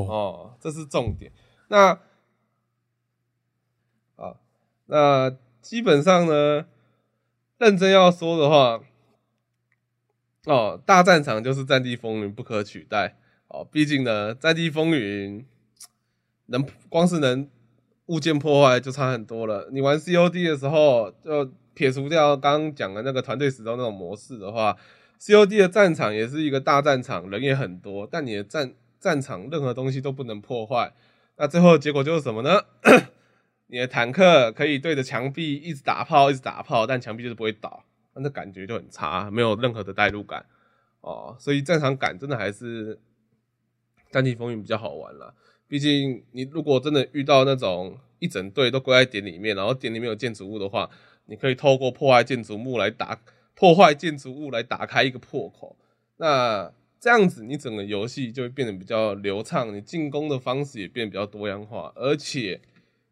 [0.10, 1.32] 哦，这是重点。
[1.68, 2.00] 那
[4.16, 4.38] 啊，
[4.88, 6.66] 那基本上呢，
[7.58, 8.84] 认真要说的话，
[10.46, 13.18] 哦，大战场就是《战地风云》不可取代。
[13.48, 15.42] 哦，毕竟呢，《战地风云》
[16.48, 17.48] 能光是能
[18.08, 19.70] 物件破坏就差很多了。
[19.72, 24.78] 你玩 COD 的时候，就撇除掉刚刚讲的那个团队死斗那种模式的话
[25.20, 30.94] ，COD 的战场也是一个大战场，人也很多，但你的战战场任何东西都不能破坏。
[31.38, 32.62] 那最后结果就是什么呢？
[33.68, 40.46] 你的坦克可以对着墙壁一直打炮，一直打炮，但墙壁就是不会倒，那感觉就很差，没有任何的代入感
[41.02, 41.36] 哦。
[41.40, 42.96] 所以战场感真的还是
[44.12, 45.34] 《战地风云》比较好玩啦。
[45.68, 50.88] 毕竟你如果真的遇到那种一整队都归在点里面，然后点里面有建筑物的话，
[51.26, 53.20] 你可以透过破坏建筑物来打
[53.56, 55.76] 破坏建筑物来打开一个破口。
[56.18, 62.62] 那这样子，你整个游戏就会变得比较流畅，你进攻的方式也变比较多样化，而且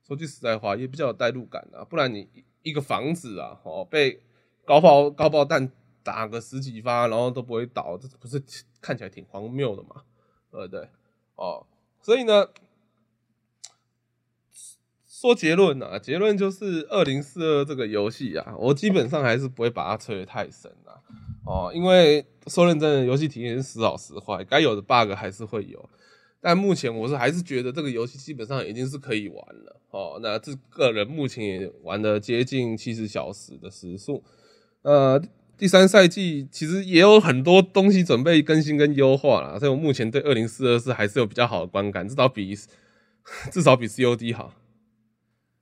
[0.05, 1.83] 说句实在话，也比较有代入感啊。
[1.83, 2.27] 不然你
[2.63, 4.21] 一个房子啊，哦，被
[4.63, 5.69] 高爆高爆弹
[6.03, 8.41] 打个十几发，然后都不会倒，这不是
[8.79, 10.03] 看起来挺荒谬的嘛？
[10.49, 10.87] 对不对？
[11.35, 11.65] 哦。
[12.01, 12.47] 所以呢，
[15.21, 20.97] 说结论啊，结论就是二零四二这个游戏啊，我基本上还是不会把它吹得太深啊，
[21.45, 25.87] 哦，因为说认真的，游戏体验是时好时坏，该有的 bug 还是会有。
[26.41, 30.19] 但目前我是还是觉得这个游戏基本上已经是可以玩了哦。
[30.23, 34.23] 那这个人目前也玩了接近七十小时的时速，
[34.81, 35.21] 呃。
[35.57, 42.57] 第三赛季其实也有很多东西准备更新跟优化了，所以我目前对二零四二是还是有比较好的观感，至少比
[43.53, 44.51] 至少比 COD 好。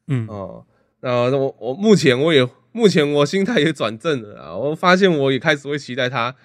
[0.10, 0.66] 嗯哦，
[0.99, 6.36] 那我我目前我也目前我心态也转正了啊，我发现我也开始会期待它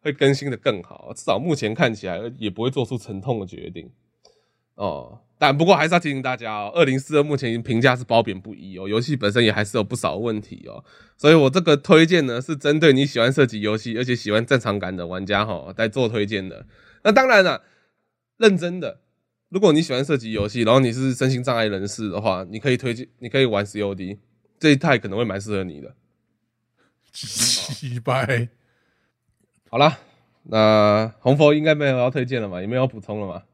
[0.00, 3.90] 会更新的更好，至少目前看起来也不会做出沉痛的决定。
[4.76, 5.18] 哦。
[5.36, 10.82] 但不过还是要提醒大家哦，二零四二目前评价是褒贬不一哦，游戏本身也还是有不少问题哦，
[11.18, 16.64] 所以我这个推荐呢是针对你喜欢射击游戏而且喜欢战场感的玩家哈在做推荐的。
[17.02, 17.62] 那当然了，
[18.38, 19.00] 认真的，
[19.54, 24.18] 如果你喜欢射击游戏，然后你是身心障碍人士的话，你可以推荐，你可以玩 COD
[24.58, 25.94] 这一代可能会蛮适合你的。
[27.12, 28.48] 七拜，
[29.70, 29.96] 好了，
[30.42, 32.60] 那红佛应该没有要推荐了嘛？
[32.60, 33.44] 有没有要补充了嘛？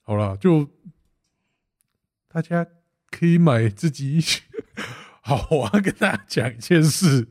[0.00, 0.70] 好了，就
[2.26, 2.66] 大家
[3.10, 4.24] 可以买自己。
[5.20, 7.28] 好，我要跟大家讲一件事。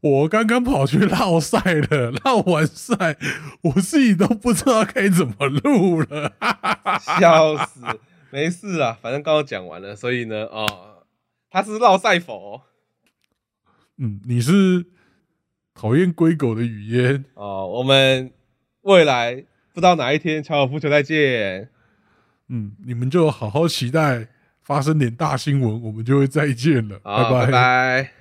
[0.00, 3.16] 我刚刚跑去绕赛了，绕完赛，
[3.62, 6.32] 我自己都不知道该怎么录了，
[7.18, 7.80] 笑死！
[8.30, 11.04] 没事啊，反正刚刚讲完了，所以呢，哦，
[11.50, 12.62] 他是绕赛否？
[13.98, 14.86] 嗯，你是
[15.74, 17.66] 讨厌龟狗的语言哦。
[17.68, 18.30] 我们
[18.82, 19.44] 未来。
[19.72, 21.70] 不知道哪一天乔尔夫球再见，
[22.48, 24.26] 嗯，你们就好好期待
[24.60, 28.19] 发生点大新闻，我们就会再见了，拜拜拜。